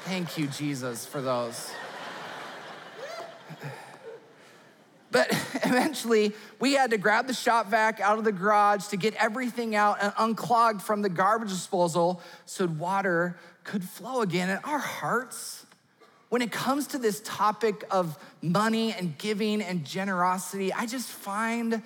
thank 0.06 0.38
you, 0.38 0.46
Jesus, 0.46 1.04
for 1.04 1.20
those. 1.20 1.72
But 5.10 5.32
eventually, 5.64 6.34
we 6.60 6.74
had 6.74 6.92
to 6.92 7.00
grab 7.00 7.26
the 7.26 7.34
shop 7.34 7.68
vac 7.68 8.00
out 8.00 8.20
of 8.20 8.24
the 8.24 8.32
garage 8.32 8.88
to 8.88 8.98
get 8.98 9.16
everything 9.16 9.76
out 9.76 9.98
and 10.02 10.14
unclogged 10.20 10.84
from 10.84 11.02
the 11.02 11.10
garbage 11.10 11.50
disposal 11.50 12.22
so 12.46 12.68
water 12.68 13.38
could 13.64 13.84
flow 13.84 14.22
again. 14.22 14.50
And 14.50 14.60
our 14.64 14.78
hearts, 14.78 15.66
when 16.30 16.44
it 16.44 16.52
comes 16.52 16.86
to 16.88 17.00
this 17.00 17.20
topic 17.26 17.84
of 17.90 18.16
money 18.44 18.94
and 18.94 19.18
giving 19.18 19.62
and 19.62 19.84
generosity, 19.86 20.72
I 20.72 20.86
just 20.86 21.10
find 21.10 21.82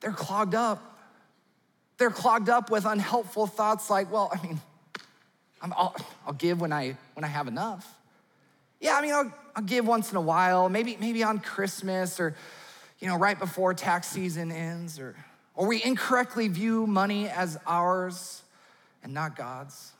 they're 0.00 0.12
clogged 0.12 0.54
up. 0.54 1.00
They're 1.98 2.10
clogged 2.10 2.48
up 2.48 2.70
with 2.70 2.84
unhelpful 2.84 3.48
thoughts 3.48 3.90
like, 3.90 4.12
well, 4.12 4.30
I 4.32 4.46
mean, 4.46 4.60
i 5.62 5.66
will 5.66 5.96
I'll 6.26 6.32
give 6.32 6.60
when 6.60 6.72
I, 6.72 6.96
when 7.14 7.24
I 7.24 7.28
have 7.28 7.46
enough. 7.46 7.98
Yeah, 8.80 8.96
I 8.96 9.02
mean, 9.02 9.12
I'll, 9.12 9.32
I'll 9.54 9.62
give 9.62 9.86
once 9.86 10.10
in 10.10 10.16
a 10.16 10.20
while, 10.20 10.68
maybe, 10.68 10.96
maybe 10.98 11.22
on 11.22 11.38
Christmas 11.38 12.18
or, 12.18 12.34
you 12.98 13.06
know, 13.06 13.16
right 13.16 13.38
before 13.38 13.74
tax 13.74 14.08
season 14.08 14.50
ends, 14.50 14.98
or, 14.98 15.14
or 15.54 15.68
we 15.68 15.82
incorrectly 15.82 16.48
view 16.48 16.86
money 16.86 17.28
as 17.28 17.58
ours 17.66 18.42
and 19.04 19.14
not 19.14 19.36
God's. 19.36 19.92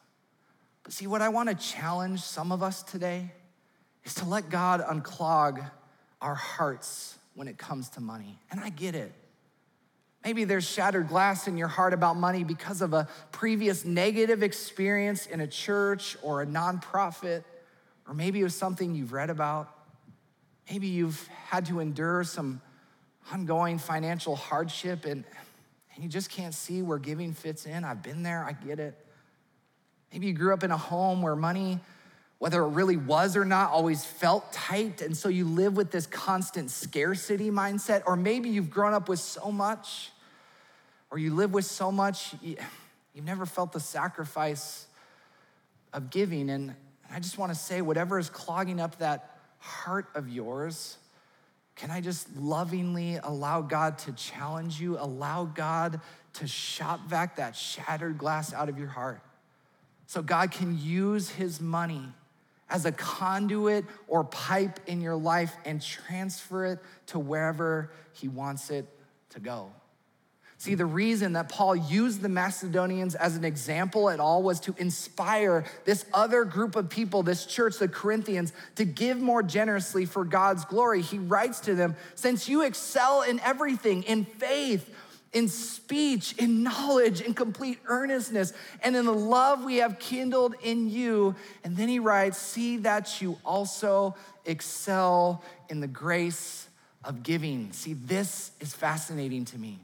But 0.82 0.92
see, 0.92 1.06
what 1.06 1.22
I 1.22 1.28
want 1.28 1.48
to 1.48 1.54
challenge 1.54 2.20
some 2.20 2.50
of 2.50 2.62
us 2.62 2.82
today 2.82 3.30
is 4.04 4.14
to 4.16 4.24
let 4.24 4.50
God 4.50 4.80
unclog 4.80 5.64
our 6.20 6.34
hearts 6.34 7.16
when 7.34 7.46
it 7.46 7.58
comes 7.58 7.88
to 7.90 8.00
money. 8.00 8.38
And 8.50 8.60
I 8.60 8.70
get 8.70 8.94
it. 8.94 9.12
Maybe 10.24 10.44
there's 10.44 10.68
shattered 10.68 11.08
glass 11.08 11.48
in 11.48 11.56
your 11.56 11.68
heart 11.68 11.92
about 11.92 12.16
money 12.16 12.44
because 12.44 12.80
of 12.80 12.94
a 12.94 13.08
previous 13.32 13.84
negative 13.84 14.42
experience 14.42 15.26
in 15.26 15.40
a 15.40 15.46
church 15.46 16.16
or 16.22 16.42
a 16.42 16.46
nonprofit, 16.46 17.42
or 18.06 18.14
maybe 18.14 18.40
it 18.40 18.44
was 18.44 18.54
something 18.54 18.94
you've 18.94 19.12
read 19.12 19.30
about. 19.30 19.68
Maybe 20.70 20.86
you've 20.86 21.26
had 21.26 21.66
to 21.66 21.80
endure 21.80 22.22
some 22.22 22.60
ongoing 23.32 23.78
financial 23.78 24.36
hardship 24.36 25.04
and, 25.04 25.24
and 25.94 26.04
you 26.04 26.08
just 26.08 26.30
can't 26.30 26.54
see 26.54 26.82
where 26.82 26.98
giving 26.98 27.32
fits 27.32 27.66
in. 27.66 27.82
I've 27.84 28.02
been 28.02 28.22
there, 28.22 28.44
I 28.44 28.52
get 28.52 28.78
it. 28.78 28.94
Maybe 30.12 30.28
you 30.28 30.34
grew 30.34 30.54
up 30.54 30.62
in 30.62 30.70
a 30.70 30.76
home 30.76 31.22
where 31.22 31.34
money, 31.34 31.80
whether 32.38 32.62
it 32.62 32.68
really 32.68 32.96
was 32.96 33.36
or 33.36 33.44
not, 33.44 33.70
always 33.70 34.04
felt 34.04 34.52
tight. 34.52 35.00
And 35.00 35.16
so 35.16 35.28
you 35.28 35.46
live 35.46 35.76
with 35.76 35.90
this 35.90 36.06
constant 36.06 36.70
scarcity 36.70 37.50
mindset. 37.50 38.02
Or 38.06 38.14
maybe 38.14 38.50
you've 38.50 38.70
grown 38.70 38.94
up 38.94 39.08
with 39.08 39.20
so 39.20 39.50
much 39.50 40.11
or 41.12 41.18
you 41.18 41.34
live 41.34 41.52
with 41.52 41.66
so 41.66 41.92
much, 41.92 42.34
you've 42.40 43.24
never 43.24 43.44
felt 43.44 43.72
the 43.72 43.80
sacrifice 43.80 44.86
of 45.92 46.08
giving. 46.08 46.48
And 46.48 46.74
I 47.12 47.20
just 47.20 47.36
want 47.36 47.52
to 47.52 47.58
say, 47.58 47.82
whatever 47.82 48.18
is 48.18 48.30
clogging 48.30 48.80
up 48.80 48.98
that 48.98 49.36
heart 49.58 50.08
of 50.14 50.30
yours, 50.30 50.96
can 51.76 51.90
I 51.90 52.00
just 52.00 52.34
lovingly 52.34 53.18
allow 53.22 53.60
God 53.60 53.98
to 53.98 54.12
challenge 54.12 54.80
you? 54.80 54.98
Allow 54.98 55.44
God 55.44 56.00
to 56.34 56.46
shop 56.46 57.00
vac 57.06 57.36
that 57.36 57.54
shattered 57.54 58.16
glass 58.16 58.54
out 58.54 58.70
of 58.70 58.78
your 58.78 58.88
heart. 58.88 59.20
So 60.06 60.22
God 60.22 60.50
can 60.50 60.78
use 60.80 61.28
his 61.28 61.60
money 61.60 62.06
as 62.70 62.86
a 62.86 62.92
conduit 62.92 63.84
or 64.08 64.24
pipe 64.24 64.80
in 64.86 65.02
your 65.02 65.16
life 65.16 65.54
and 65.66 65.82
transfer 65.82 66.64
it 66.64 66.78
to 67.08 67.18
wherever 67.18 67.92
he 68.14 68.28
wants 68.28 68.70
it 68.70 68.86
to 69.30 69.40
go. 69.40 69.72
See, 70.62 70.76
the 70.76 70.86
reason 70.86 71.32
that 71.32 71.48
Paul 71.48 71.74
used 71.74 72.22
the 72.22 72.28
Macedonians 72.28 73.16
as 73.16 73.34
an 73.34 73.44
example 73.44 74.08
at 74.08 74.20
all 74.20 74.44
was 74.44 74.60
to 74.60 74.76
inspire 74.78 75.64
this 75.84 76.06
other 76.14 76.44
group 76.44 76.76
of 76.76 76.88
people, 76.88 77.24
this 77.24 77.46
church, 77.46 77.78
the 77.78 77.88
Corinthians, 77.88 78.52
to 78.76 78.84
give 78.84 79.18
more 79.18 79.42
generously 79.42 80.04
for 80.04 80.24
God's 80.24 80.64
glory. 80.64 81.02
He 81.02 81.18
writes 81.18 81.58
to 81.62 81.74
them, 81.74 81.96
since 82.14 82.48
you 82.48 82.62
excel 82.62 83.22
in 83.22 83.40
everything, 83.40 84.04
in 84.04 84.24
faith, 84.24 84.88
in 85.32 85.48
speech, 85.48 86.36
in 86.38 86.62
knowledge, 86.62 87.22
in 87.22 87.34
complete 87.34 87.80
earnestness, 87.86 88.52
and 88.84 88.94
in 88.94 89.04
the 89.04 89.12
love 89.12 89.64
we 89.64 89.78
have 89.78 89.98
kindled 89.98 90.54
in 90.62 90.88
you. 90.88 91.34
And 91.64 91.76
then 91.76 91.88
he 91.88 91.98
writes, 91.98 92.38
see 92.38 92.76
that 92.76 93.20
you 93.20 93.36
also 93.44 94.14
excel 94.44 95.42
in 95.68 95.80
the 95.80 95.88
grace 95.88 96.68
of 97.02 97.24
giving. 97.24 97.72
See, 97.72 97.94
this 97.94 98.52
is 98.60 98.72
fascinating 98.72 99.44
to 99.46 99.58
me. 99.58 99.80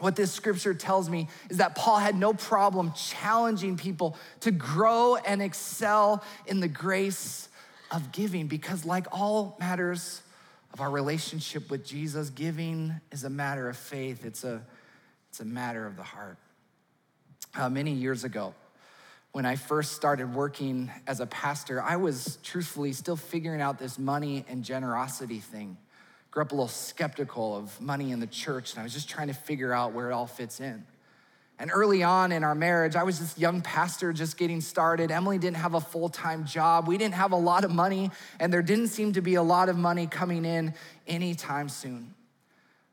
What 0.00 0.16
this 0.16 0.32
scripture 0.32 0.74
tells 0.74 1.08
me 1.08 1.28
is 1.48 1.58
that 1.58 1.76
Paul 1.76 1.98
had 1.98 2.16
no 2.16 2.32
problem 2.32 2.92
challenging 2.92 3.76
people 3.76 4.16
to 4.40 4.50
grow 4.50 5.16
and 5.16 5.40
excel 5.40 6.24
in 6.46 6.60
the 6.60 6.68
grace 6.68 7.48
of 7.90 8.10
giving 8.10 8.48
because, 8.48 8.84
like 8.84 9.06
all 9.12 9.56
matters 9.60 10.22
of 10.72 10.80
our 10.80 10.90
relationship 10.90 11.70
with 11.70 11.86
Jesus, 11.86 12.30
giving 12.30 12.92
is 13.12 13.22
a 13.22 13.30
matter 13.30 13.68
of 13.68 13.76
faith, 13.76 14.24
it's 14.24 14.42
a, 14.42 14.62
it's 15.30 15.38
a 15.38 15.44
matter 15.44 15.86
of 15.86 15.96
the 15.96 16.02
heart. 16.02 16.38
Uh, 17.54 17.68
many 17.68 17.92
years 17.92 18.24
ago, 18.24 18.52
when 19.30 19.46
I 19.46 19.54
first 19.54 19.92
started 19.92 20.34
working 20.34 20.90
as 21.06 21.20
a 21.20 21.26
pastor, 21.26 21.80
I 21.80 21.96
was 21.96 22.38
truthfully 22.42 22.92
still 22.92 23.16
figuring 23.16 23.60
out 23.60 23.78
this 23.78 23.96
money 23.96 24.44
and 24.48 24.64
generosity 24.64 25.38
thing 25.38 25.76
grew 26.34 26.42
up 26.42 26.50
a 26.50 26.54
little 26.54 26.66
skeptical 26.66 27.56
of 27.56 27.80
money 27.80 28.10
in 28.10 28.18
the 28.18 28.26
church, 28.26 28.72
and 28.72 28.80
I 28.80 28.82
was 28.82 28.92
just 28.92 29.08
trying 29.08 29.28
to 29.28 29.32
figure 29.32 29.72
out 29.72 29.92
where 29.92 30.10
it 30.10 30.12
all 30.12 30.26
fits 30.26 30.58
in. 30.58 30.84
And 31.60 31.70
early 31.72 32.02
on 32.02 32.32
in 32.32 32.42
our 32.42 32.56
marriage, 32.56 32.96
I 32.96 33.04
was 33.04 33.20
this 33.20 33.38
young 33.38 33.60
pastor 33.60 34.12
just 34.12 34.36
getting 34.36 34.60
started. 34.60 35.12
Emily 35.12 35.38
didn't 35.38 35.58
have 35.58 35.74
a 35.74 35.80
full 35.80 36.08
time 36.08 36.44
job. 36.44 36.88
We 36.88 36.98
didn't 36.98 37.14
have 37.14 37.30
a 37.30 37.36
lot 37.36 37.62
of 37.62 37.70
money, 37.70 38.10
and 38.40 38.52
there 38.52 38.62
didn't 38.62 38.88
seem 38.88 39.12
to 39.12 39.20
be 39.20 39.36
a 39.36 39.44
lot 39.44 39.68
of 39.68 39.78
money 39.78 40.08
coming 40.08 40.44
in 40.44 40.74
anytime 41.06 41.68
soon. 41.68 42.12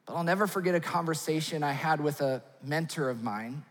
But 0.05 0.17
I'll 0.17 0.23
never 0.23 0.45
forget 0.45 0.75
a 0.75 0.79
conversation 0.79 1.63
I 1.63 1.71
had 1.71 1.99
with 1.99 2.21
a 2.21 2.43
mentor 2.63 3.09
of 3.09 3.23
mine 3.23 3.63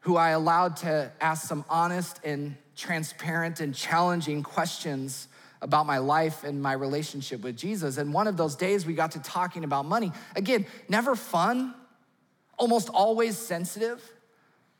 who 0.00 0.18
I 0.18 0.30
allowed 0.30 0.76
to 0.78 1.10
ask 1.22 1.48
some 1.48 1.64
honest 1.70 2.20
and 2.22 2.54
transparent 2.76 3.60
and 3.60 3.74
challenging 3.74 4.42
questions 4.42 5.28
about 5.62 5.86
my 5.86 5.98
life 5.98 6.44
and 6.44 6.62
my 6.62 6.72
relationship 6.72 7.42
with 7.42 7.56
Jesus. 7.56 7.98
And 7.98 8.14
one 8.14 8.26
of 8.26 8.36
those 8.36 8.56
days 8.56 8.86
we 8.86 8.94
got 8.94 9.12
to 9.12 9.18
talking 9.20 9.64
about 9.64 9.84
money. 9.84 10.12
Again, 10.34 10.66
never 10.88 11.14
fun, 11.14 11.74
almost 12.58 12.88
always 12.88 13.36
sensitive, 13.36 14.02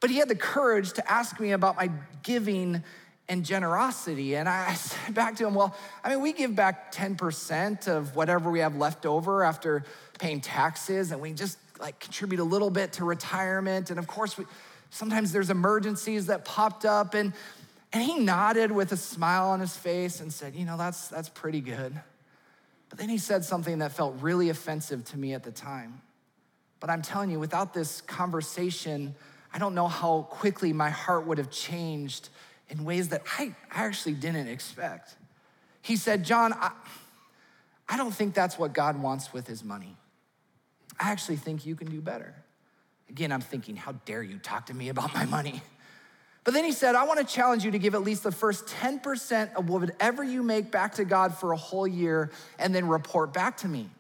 but 0.01 0.11
he 0.11 0.17
had 0.17 0.29
the 0.29 0.37
courage 0.37 0.93
to 0.95 1.11
ask 1.11 1.39
me 1.39 1.53
about 1.53 1.77
my 1.77 1.91
giving 2.23 2.83
and 3.29 3.45
generosity. 3.45 4.35
And 4.35 4.49
I 4.49 4.75
said 4.75 5.15
back 5.15 5.37
to 5.37 5.47
him, 5.47 5.55
Well, 5.55 5.75
I 6.05 6.11
mean, 6.11 6.21
we 6.21 6.33
give 6.33 6.55
back 6.55 6.93
10% 6.93 7.89
of 7.89 8.17
whatever 8.17 8.51
we 8.51 8.59
have 8.59 8.77
left 8.77 9.07
over 9.07 9.45
after 9.45 9.85
paying 10.19 10.41
taxes, 10.41 11.13
and 11.13 11.21
we 11.21 11.33
just 11.33 11.59
like 11.79 11.99
contribute 12.01 12.41
a 12.41 12.45
little 12.45 12.69
bit 12.69 12.95
to 12.95 13.05
retirement. 13.05 13.89
And 13.89 13.99
of 13.99 14.07
course, 14.07 14.37
we, 14.37 14.45
sometimes 14.91 15.33
there's 15.33 15.49
emergencies 15.49 16.27
that 16.27 16.45
popped 16.45 16.85
up, 16.85 17.15
and 17.15 17.33
and 17.93 18.03
he 18.03 18.19
nodded 18.19 18.71
with 18.71 18.93
a 18.93 18.97
smile 18.97 19.49
on 19.49 19.61
his 19.61 19.77
face 19.77 20.21
and 20.21 20.33
said, 20.33 20.55
You 20.55 20.65
know, 20.65 20.77
that's, 20.77 21.09
that's 21.09 21.29
pretty 21.29 21.61
good. 21.61 21.99
But 22.89 22.99
then 22.99 23.09
he 23.09 23.19
said 23.19 23.45
something 23.45 23.79
that 23.79 23.93
felt 23.93 24.17
really 24.21 24.49
offensive 24.49 25.05
to 25.07 25.19
me 25.19 25.33
at 25.35 25.45
the 25.45 25.53
time. 25.53 26.03
But 26.81 26.91
I'm 26.91 27.03
telling 27.03 27.31
you, 27.31 27.39
without 27.39 27.75
this 27.75 28.01
conversation, 28.01 29.15
I 29.53 29.59
don't 29.59 29.75
know 29.75 29.87
how 29.89 30.23
quickly 30.31 30.73
my 30.73 30.91
heart 30.91 31.27
would 31.27 31.39
have 31.39 31.51
changed 31.51 32.31
in 32.69 32.85
ways 32.85 33.09
that 33.09 33.23
I, 33.39 33.55
I 33.71 33.85
actually 33.85 34.15
didn't 34.15 34.49
expect. 34.49 35.17
He 35.83 35.97
said, 35.97 36.25
John, 36.25 36.53
I, 36.53 36.71
I 37.89 37.97
don't 37.97 38.15
think 38.15 38.35
that's 38.35 38.59
what 38.59 38.73
God 38.73 39.01
wants 39.01 39.33
with 39.33 39.47
his 39.47 39.65
money. 39.65 39.97
I 40.99 41.11
actually 41.11 41.37
think 41.37 41.67
you 41.67 41.75
can 41.75 41.91
do 41.91 42.01
better. 42.01 42.35
Again, 43.09 43.33
I'm 43.33 43.41
thinking, 43.41 43.77
how 43.77 43.93
dare 44.05 44.23
you 44.23 44.39
talk 44.39 44.67
to 44.67 44.75
me 44.75 44.89
about 44.89 45.13
my 45.15 45.25
money? 45.25 45.63
But 46.45 46.55
then 46.55 46.65
he 46.65 46.73
said, 46.73 46.95
I 46.95 47.05
want 47.05 47.19
to 47.19 47.25
challenge 47.25 47.65
you 47.65 47.71
to 47.73 47.79
give 47.79 47.95
at 47.95 48.03
least 48.03 48.23
the 48.23 48.33
first 48.33 48.67
10% 48.67 49.55
of 49.55 49.69
whatever 49.69 50.25
you 50.25 50.43
make 50.43 50.71
back 50.71 50.95
to 50.95 51.05
God 51.05 51.37
for 51.37 51.53
a 51.53 51.57
whole 51.57 51.87
year 51.87 52.31
and 52.59 52.75
then 52.75 52.89
report 52.89 53.33
back 53.33 53.59
to 53.59 53.69
me. 53.69 53.91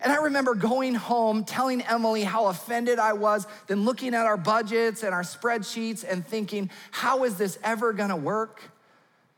And 0.00 0.12
I 0.12 0.16
remember 0.16 0.54
going 0.54 0.94
home, 0.94 1.44
telling 1.44 1.82
Emily 1.82 2.22
how 2.22 2.46
offended 2.46 2.98
I 2.98 3.14
was, 3.14 3.46
then 3.66 3.84
looking 3.84 4.14
at 4.14 4.26
our 4.26 4.36
budgets 4.36 5.02
and 5.02 5.12
our 5.12 5.22
spreadsheets 5.22 6.04
and 6.08 6.24
thinking, 6.24 6.70
how 6.90 7.24
is 7.24 7.36
this 7.36 7.58
ever 7.64 7.92
gonna 7.92 8.16
work? 8.16 8.62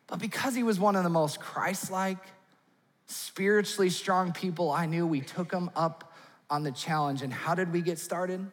But 0.09 0.19
because 0.19 0.55
he 0.55 0.63
was 0.63 0.79
one 0.79 0.97
of 0.97 1.05
the 1.05 1.11
most 1.11 1.41
Christ 1.41 1.91
like, 1.91 2.19
spiritually 3.07 3.91
strong 3.91 4.33
people 4.33 4.71
I 4.71 4.87
knew, 4.87 5.07
we 5.07 5.21
took 5.21 5.53
him 5.53 5.71
up 5.75 6.13
on 6.51 6.63
the 6.63 6.73
challenge. 6.73 7.23
And 7.23 7.33
how 7.33 7.55
did 7.55 7.73
we 7.73 7.81
get 7.81 7.99
started? 7.99 8.45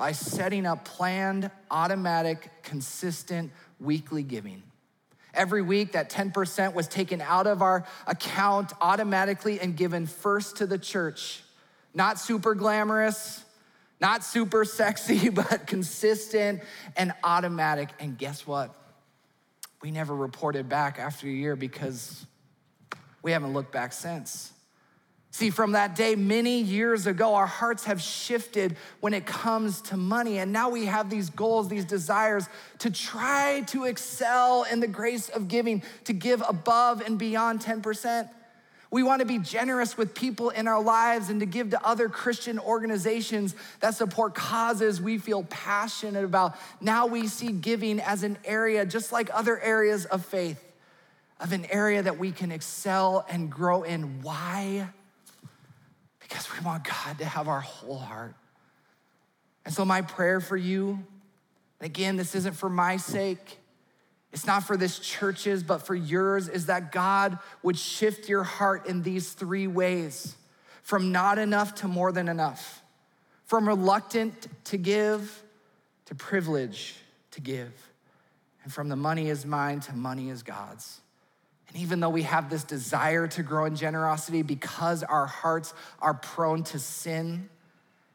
By 0.00 0.12
setting 0.12 0.64
up 0.64 0.82
planned, 0.86 1.50
automatic, 1.70 2.48
consistent 2.62 3.52
weekly 3.78 4.22
giving. 4.22 4.62
Every 5.34 5.60
week, 5.60 5.92
that 5.92 6.08
10% 6.08 6.72
was 6.72 6.88
taken 6.88 7.20
out 7.20 7.46
of 7.46 7.60
our 7.60 7.84
account 8.06 8.72
automatically 8.80 9.60
and 9.60 9.76
given 9.76 10.06
first 10.06 10.56
to 10.56 10.66
the 10.66 10.78
church. 10.78 11.42
Not 11.92 12.18
super 12.18 12.54
glamorous, 12.54 13.44
not 14.00 14.24
super 14.24 14.64
sexy, 14.64 15.28
but 15.28 15.66
consistent 15.66 16.62
and 16.96 17.12
automatic. 17.22 17.90
And 18.00 18.16
guess 18.16 18.46
what? 18.46 18.74
We 19.82 19.90
never 19.90 20.16
reported 20.16 20.66
back 20.66 20.98
after 20.98 21.26
a 21.26 21.30
year 21.30 21.56
because 21.56 22.24
we 23.20 23.32
haven't 23.32 23.52
looked 23.52 23.72
back 23.72 23.92
since. 23.92 24.50
See, 25.32 25.50
from 25.50 25.72
that 25.72 25.94
day 25.94 26.16
many 26.16 26.60
years 26.60 27.06
ago, 27.06 27.34
our 27.36 27.46
hearts 27.46 27.84
have 27.84 28.02
shifted 28.02 28.76
when 28.98 29.14
it 29.14 29.26
comes 29.26 29.80
to 29.82 29.96
money. 29.96 30.38
And 30.38 30.52
now 30.52 30.70
we 30.70 30.86
have 30.86 31.08
these 31.08 31.30
goals, 31.30 31.68
these 31.68 31.84
desires 31.84 32.48
to 32.80 32.90
try 32.90 33.62
to 33.68 33.84
excel 33.84 34.64
in 34.64 34.80
the 34.80 34.88
grace 34.88 35.28
of 35.28 35.46
giving, 35.46 35.84
to 36.04 36.12
give 36.12 36.42
above 36.48 37.00
and 37.00 37.16
beyond 37.16 37.60
10%. 37.60 38.28
We 38.90 39.04
want 39.04 39.20
to 39.20 39.26
be 39.26 39.38
generous 39.38 39.96
with 39.96 40.16
people 40.16 40.50
in 40.50 40.66
our 40.66 40.82
lives 40.82 41.30
and 41.30 41.38
to 41.38 41.46
give 41.46 41.70
to 41.70 41.86
other 41.86 42.08
Christian 42.08 42.58
organizations 42.58 43.54
that 43.78 43.94
support 43.94 44.34
causes 44.34 45.00
we 45.00 45.18
feel 45.18 45.44
passionate 45.44 46.24
about. 46.24 46.56
Now 46.80 47.06
we 47.06 47.28
see 47.28 47.52
giving 47.52 48.00
as 48.00 48.24
an 48.24 48.36
area, 48.44 48.84
just 48.84 49.12
like 49.12 49.30
other 49.32 49.60
areas 49.60 50.06
of 50.06 50.26
faith, 50.26 50.60
of 51.38 51.52
an 51.52 51.66
area 51.66 52.02
that 52.02 52.18
we 52.18 52.32
can 52.32 52.50
excel 52.50 53.24
and 53.30 53.48
grow 53.48 53.84
in. 53.84 54.22
Why? 54.22 54.88
Because 56.30 56.50
we 56.52 56.64
want 56.64 56.84
God 56.84 57.18
to 57.18 57.24
have 57.24 57.48
our 57.48 57.60
whole 57.60 57.98
heart. 57.98 58.34
And 59.64 59.74
so, 59.74 59.84
my 59.84 60.00
prayer 60.00 60.40
for 60.40 60.56
you, 60.56 61.04
again, 61.80 62.16
this 62.16 62.34
isn't 62.34 62.54
for 62.54 62.70
my 62.70 62.96
sake, 62.96 63.58
it's 64.32 64.46
not 64.46 64.62
for 64.62 64.76
this 64.76 65.00
church's, 65.00 65.64
but 65.64 65.78
for 65.78 65.94
yours, 65.94 66.48
is 66.48 66.66
that 66.66 66.92
God 66.92 67.38
would 67.64 67.76
shift 67.76 68.28
your 68.28 68.44
heart 68.44 68.86
in 68.86 69.02
these 69.02 69.32
three 69.32 69.66
ways 69.66 70.36
from 70.82 71.10
not 71.12 71.38
enough 71.38 71.74
to 71.76 71.88
more 71.88 72.12
than 72.12 72.28
enough, 72.28 72.82
from 73.44 73.68
reluctant 73.68 74.46
to 74.64 74.76
give 74.78 75.42
to 76.06 76.14
privilege 76.14 76.94
to 77.32 77.40
give, 77.40 77.72
and 78.62 78.72
from 78.72 78.88
the 78.88 78.96
money 78.96 79.28
is 79.28 79.44
mine 79.44 79.80
to 79.80 79.94
money 79.94 80.30
is 80.30 80.42
God's. 80.42 80.99
And 81.70 81.82
even 81.82 82.00
though 82.00 82.10
we 82.10 82.22
have 82.22 82.50
this 82.50 82.64
desire 82.64 83.26
to 83.28 83.42
grow 83.42 83.64
in 83.64 83.76
generosity 83.76 84.42
because 84.42 85.02
our 85.02 85.26
hearts 85.26 85.72
are 86.00 86.14
prone 86.14 86.64
to 86.64 86.78
sin 86.78 87.48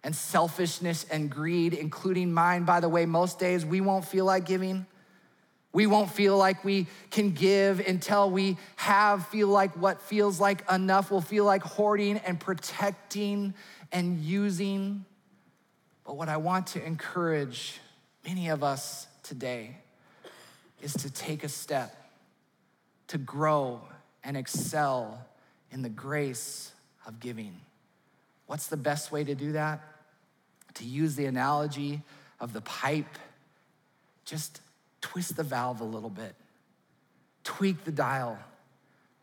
and 0.04 0.16
selfishness 0.16 1.06
and 1.10 1.32
greed, 1.32 1.74
including 1.74 2.32
mine, 2.32 2.64
by 2.64 2.80
the 2.80 2.90
way, 2.90 3.06
most 3.06 3.40
days 3.40 3.66
we 3.66 3.82
won't 3.82 4.06
feel 4.06 4.26
like 4.26 4.46
giving. 4.46 4.86
We 5.74 5.88
won't 5.88 6.12
feel 6.12 6.38
like 6.38 6.64
we 6.64 6.88
can 7.12 7.32
give 7.32 7.80
until 7.80 8.30
we 8.30 8.58
have, 8.76 9.28
feel 9.28 9.48
like 9.48 9.76
what 9.76 10.02
feels 10.02 10.40
like 10.40 10.70
enough. 10.72 11.10
We'll 11.10 11.22
feel 11.22 11.44
like 11.44 11.64
hoarding 11.64 12.18
and 12.20 12.40
protecting 12.40 13.54
and 13.92 14.20
using. 14.20 15.06
But 16.06 16.18
what 16.18 16.30
I 16.30 16.38
want 16.38 16.68
to 16.68 16.86
encourage 16.86 17.80
many 18.26 18.50
of 18.50 18.64
us 18.64 19.08
today 19.24 19.78
is 20.82 20.94
to 20.94 21.10
take 21.10 21.44
a 21.44 21.50
step, 21.50 22.05
to 23.08 23.18
grow 23.18 23.82
and 24.24 24.36
excel 24.36 25.26
in 25.72 25.82
the 25.82 25.90
grace 25.90 26.72
of 27.06 27.20
giving. 27.20 27.54
What's 28.48 28.68
the 28.68 28.78
best 28.78 29.12
way 29.12 29.24
to 29.24 29.36
do 29.36 29.54
that? 29.54 29.82
To 30.76 30.86
use 30.86 31.16
the 31.16 31.26
analogy 31.26 32.02
of 32.40 32.54
the 32.54 32.62
pipe, 32.62 33.18
just 34.26 34.62
twist 35.02 35.38
the 35.38 35.44
valve 35.44 35.82
a 35.82 35.86
little 35.86 36.10
bit, 36.10 36.36
tweak 37.44 37.84
the 37.86 37.92
dial. 37.92 38.38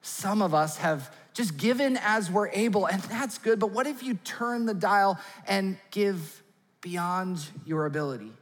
Some 0.00 0.42
of 0.42 0.54
us 0.54 0.78
have 0.78 1.14
just 1.34 1.56
given 1.56 1.96
as 2.02 2.30
we're 2.30 2.48
able, 2.48 2.86
and 2.86 3.02
that's 3.02 3.38
good, 3.38 3.58
but 3.58 3.70
what 3.70 3.86
if 3.86 4.02
you 4.02 4.14
turn 4.24 4.66
the 4.66 4.74
dial 4.74 5.18
and 5.46 5.76
give 5.90 6.42
beyond 6.80 7.44
your 7.64 7.86
ability? 7.86 8.32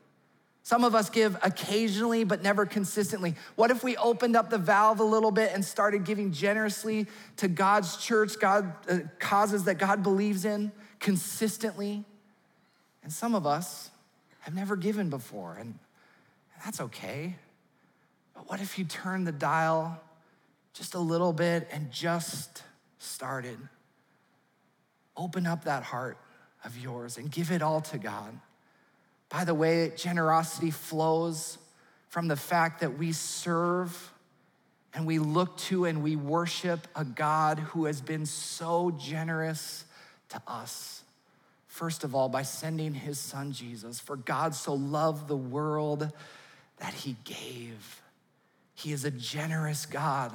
Some 0.70 0.84
of 0.84 0.94
us 0.94 1.10
give 1.10 1.36
occasionally, 1.42 2.22
but 2.22 2.44
never 2.44 2.64
consistently. 2.64 3.34
What 3.56 3.72
if 3.72 3.82
we 3.82 3.96
opened 3.96 4.36
up 4.36 4.50
the 4.50 4.58
valve 4.58 5.00
a 5.00 5.04
little 5.04 5.32
bit 5.32 5.50
and 5.52 5.64
started 5.64 6.04
giving 6.04 6.30
generously 6.30 7.08
to 7.38 7.48
God's 7.48 7.96
church, 7.96 8.38
God, 8.38 8.72
uh, 8.88 8.98
causes 9.18 9.64
that 9.64 9.78
God 9.78 10.04
believes 10.04 10.44
in 10.44 10.70
consistently? 11.00 12.04
And 13.02 13.12
some 13.12 13.34
of 13.34 13.48
us 13.48 13.90
have 14.42 14.54
never 14.54 14.76
given 14.76 15.10
before, 15.10 15.56
and 15.58 15.76
that's 16.64 16.80
okay. 16.80 17.34
But 18.36 18.48
what 18.48 18.60
if 18.60 18.78
you 18.78 18.84
turn 18.84 19.24
the 19.24 19.32
dial 19.32 20.00
just 20.72 20.94
a 20.94 21.00
little 21.00 21.32
bit 21.32 21.66
and 21.72 21.90
just 21.90 22.62
started? 23.00 23.58
Open 25.16 25.48
up 25.48 25.64
that 25.64 25.82
heart 25.82 26.16
of 26.64 26.78
yours 26.78 27.18
and 27.18 27.28
give 27.28 27.50
it 27.50 27.60
all 27.60 27.80
to 27.80 27.98
God. 27.98 28.38
By 29.30 29.44
the 29.44 29.54
way, 29.54 29.92
generosity 29.96 30.70
flows 30.70 31.56
from 32.08 32.28
the 32.28 32.36
fact 32.36 32.80
that 32.80 32.98
we 32.98 33.12
serve 33.12 34.12
and 34.92 35.06
we 35.06 35.18
look 35.18 35.56
to 35.56 35.84
and 35.84 36.02
we 36.02 36.16
worship 36.16 36.86
a 36.96 37.04
God 37.04 37.60
who 37.60 37.84
has 37.84 38.00
been 38.00 38.26
so 38.26 38.90
generous 38.90 39.84
to 40.30 40.42
us. 40.46 41.02
First 41.68 42.02
of 42.02 42.14
all, 42.14 42.28
by 42.28 42.42
sending 42.42 42.92
his 42.92 43.18
son 43.18 43.52
Jesus. 43.52 44.00
For 44.00 44.16
God 44.16 44.54
so 44.54 44.74
loved 44.74 45.28
the 45.28 45.36
world 45.36 46.12
that 46.78 46.92
he 46.92 47.16
gave. 47.24 48.02
He 48.74 48.92
is 48.92 49.04
a 49.04 49.10
generous 49.10 49.86
God. 49.86 50.32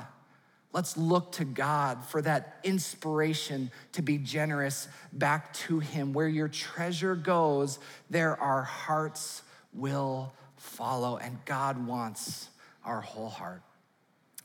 Let's 0.76 0.97
look 0.97 1.32
to 1.34 1.45
God 1.45 2.03
for 2.03 2.21
that 2.23 2.59
inspiration 2.65 3.71
to 3.93 4.01
be 4.01 4.17
generous 4.17 4.89
back 5.13 5.53
to 5.53 5.80
Him. 5.80 6.11
Where 6.11 6.28
your 6.28 6.49
treasure 6.49 7.15
goes, 7.15 7.80
there 8.09 8.38
our 8.41 8.63
hearts 8.63 9.41
will 9.73 10.34
follow. 10.57 11.15
And 11.15 11.38
God 11.45 11.88
wants 11.88 12.49
our 12.84 12.99
whole 12.99 13.30
heart. 13.30 13.61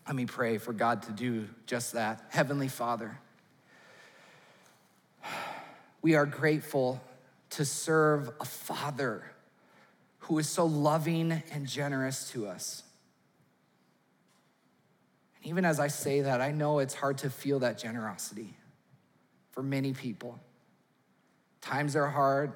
Let 0.06 0.14
me 0.14 0.24
pray 0.24 0.58
for 0.58 0.72
God 0.72 1.02
to 1.02 1.10
do 1.10 1.48
just 1.66 1.94
that. 1.94 2.24
Heavenly 2.28 2.68
Father, 2.68 3.18
we 6.00 6.14
are 6.14 6.26
grateful 6.26 7.02
to 7.50 7.64
serve 7.64 8.30
a 8.38 8.44
Father 8.44 9.24
who 10.20 10.38
is 10.38 10.48
so 10.48 10.64
loving 10.64 11.42
and 11.50 11.66
generous 11.66 12.30
to 12.30 12.46
us. 12.46 12.84
And 15.40 15.50
even 15.50 15.64
as 15.64 15.80
I 15.80 15.88
say 15.88 16.22
that, 16.22 16.40
I 16.40 16.52
know 16.52 16.78
it's 16.78 16.94
hard 16.94 17.18
to 17.18 17.30
feel 17.30 17.60
that 17.60 17.78
generosity 17.78 18.54
for 19.52 19.62
many 19.62 19.92
people. 19.92 20.38
Times 21.60 21.96
are 21.96 22.06
hard, 22.06 22.52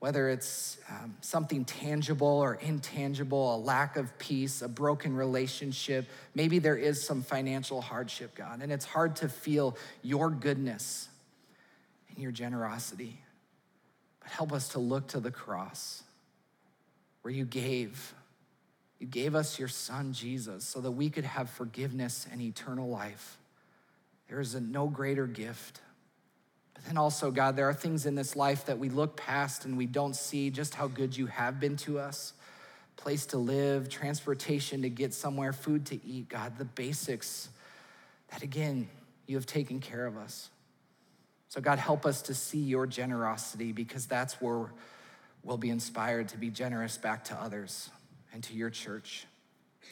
whether 0.00 0.28
it's 0.28 0.78
um, 0.90 1.16
something 1.20 1.64
tangible 1.64 2.26
or 2.26 2.54
intangible, 2.54 3.56
a 3.56 3.58
lack 3.58 3.96
of 3.96 4.16
peace, 4.18 4.62
a 4.62 4.68
broken 4.68 5.16
relationship. 5.16 6.06
Maybe 6.34 6.58
there 6.58 6.76
is 6.76 7.02
some 7.04 7.22
financial 7.22 7.80
hardship, 7.80 8.34
God, 8.34 8.60
and 8.62 8.70
it's 8.70 8.84
hard 8.84 9.16
to 9.16 9.28
feel 9.28 9.76
your 10.02 10.30
goodness 10.30 11.08
and 12.10 12.18
your 12.18 12.32
generosity. 12.32 13.20
But 14.20 14.30
help 14.30 14.52
us 14.52 14.68
to 14.70 14.78
look 14.78 15.08
to 15.08 15.20
the 15.20 15.30
cross 15.30 16.02
where 17.22 17.32
you 17.32 17.44
gave. 17.44 18.14
You 18.98 19.06
gave 19.06 19.34
us 19.34 19.58
your 19.58 19.68
son, 19.68 20.12
Jesus, 20.12 20.64
so 20.64 20.80
that 20.80 20.90
we 20.90 21.08
could 21.08 21.24
have 21.24 21.48
forgiveness 21.50 22.26
and 22.30 22.40
eternal 22.40 22.88
life. 22.88 23.38
There 24.28 24.40
is 24.40 24.54
a 24.54 24.60
no 24.60 24.88
greater 24.88 25.26
gift. 25.26 25.80
But 26.74 26.84
then 26.84 26.96
also, 26.96 27.30
God, 27.30 27.56
there 27.56 27.68
are 27.68 27.74
things 27.74 28.06
in 28.06 28.14
this 28.14 28.34
life 28.34 28.66
that 28.66 28.78
we 28.78 28.88
look 28.88 29.16
past 29.16 29.64
and 29.64 29.76
we 29.76 29.86
don't 29.86 30.14
see 30.14 30.50
just 30.50 30.74
how 30.74 30.88
good 30.88 31.16
you 31.16 31.26
have 31.26 31.60
been 31.60 31.76
to 31.78 31.98
us 31.98 32.32
place 32.96 33.26
to 33.26 33.38
live, 33.38 33.88
transportation 33.88 34.82
to 34.82 34.90
get 34.90 35.14
somewhere, 35.14 35.52
food 35.52 35.86
to 35.86 36.04
eat, 36.04 36.28
God, 36.28 36.58
the 36.58 36.64
basics 36.64 37.48
that, 38.30 38.42
again, 38.42 38.88
you 39.28 39.36
have 39.36 39.46
taken 39.46 39.78
care 39.78 40.04
of 40.04 40.16
us. 40.16 40.50
So, 41.48 41.60
God, 41.60 41.78
help 41.78 42.04
us 42.04 42.22
to 42.22 42.34
see 42.34 42.58
your 42.58 42.88
generosity 42.88 43.70
because 43.70 44.06
that's 44.06 44.40
where 44.40 44.66
we'll 45.44 45.56
be 45.56 45.70
inspired 45.70 46.28
to 46.30 46.36
be 46.36 46.50
generous 46.50 46.98
back 46.98 47.24
to 47.26 47.34
others 47.40 47.88
and 48.32 48.42
to 48.44 48.54
your 48.54 48.70
church. 48.70 49.26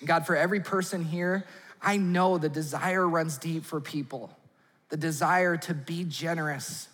God, 0.04 0.26
for 0.26 0.36
every 0.36 0.60
person 0.60 1.04
here, 1.04 1.44
I 1.80 1.96
know 1.96 2.38
the 2.38 2.48
desire 2.48 3.06
runs 3.06 3.38
deep 3.38 3.64
for 3.64 3.80
people 3.80 4.30
the 4.88 4.96
desire 4.96 5.56
to 5.56 5.74
be 5.74 6.04
generous, 6.04 6.88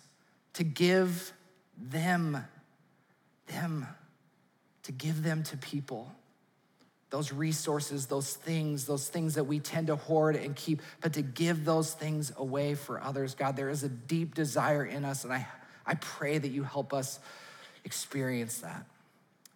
to 0.53 0.63
give 0.63 1.31
them, 1.77 2.43
them, 3.47 3.87
to 4.83 4.91
give 4.91 5.23
them 5.23 5.43
to 5.43 5.57
people. 5.57 6.11
Those 7.09 7.31
resources, 7.31 8.07
those 8.07 8.33
things, 8.33 8.85
those 8.85 9.07
things 9.07 9.35
that 9.35 9.43
we 9.43 9.59
tend 9.59 9.87
to 9.87 9.95
hoard 9.95 10.35
and 10.35 10.55
keep, 10.55 10.81
but 11.01 11.13
to 11.13 11.21
give 11.21 11.65
those 11.65 11.93
things 11.93 12.31
away 12.35 12.73
for 12.73 12.99
others. 12.99 13.35
God, 13.35 13.55
there 13.55 13.69
is 13.69 13.83
a 13.83 13.89
deep 13.89 14.33
desire 14.33 14.83
in 14.83 15.05
us, 15.05 15.23
and 15.23 15.31
I, 15.31 15.47
I 15.85 15.93
pray 15.93 16.39
that 16.39 16.49
you 16.49 16.63
help 16.63 16.93
us 16.93 17.19
experience 17.85 18.59
that, 18.61 18.85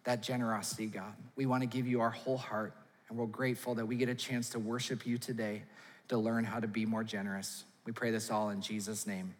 that 0.08 0.22
generosity, 0.22 0.86
God. 0.86 1.12
We 1.36 1.44
want 1.44 1.62
to 1.62 1.66
give 1.66 1.86
you 1.86 2.00
our 2.00 2.08
whole 2.08 2.38
heart, 2.38 2.72
and 3.10 3.18
we're 3.18 3.26
grateful 3.26 3.74
that 3.74 3.84
we 3.84 3.94
get 3.94 4.08
a 4.08 4.14
chance 4.14 4.48
to 4.50 4.58
worship 4.58 5.06
you 5.06 5.18
today 5.18 5.64
to 6.08 6.16
learn 6.16 6.44
how 6.44 6.60
to 6.60 6.66
be 6.66 6.86
more 6.86 7.04
generous. 7.04 7.64
We 7.84 7.92
pray 7.92 8.10
this 8.10 8.30
all 8.30 8.48
in 8.48 8.62
Jesus' 8.62 9.06
name. 9.06 9.34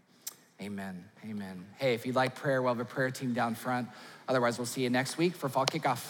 Amen. 0.61 1.03
Amen. 1.25 1.64
Hey, 1.79 1.95
if 1.95 2.05
you'd 2.05 2.16
like 2.16 2.35
prayer, 2.35 2.61
we'll 2.61 2.75
have 2.75 2.81
a 2.81 2.85
prayer 2.85 3.11
team 3.11 3.33
down 3.33 3.55
front. 3.55 3.89
Otherwise, 4.29 4.59
we'll 4.59 4.66
see 4.66 4.83
you 4.83 4.91
next 4.91 5.16
week 5.16 5.35
for 5.35 5.49
fall 5.49 5.64
kickoff. 5.64 6.05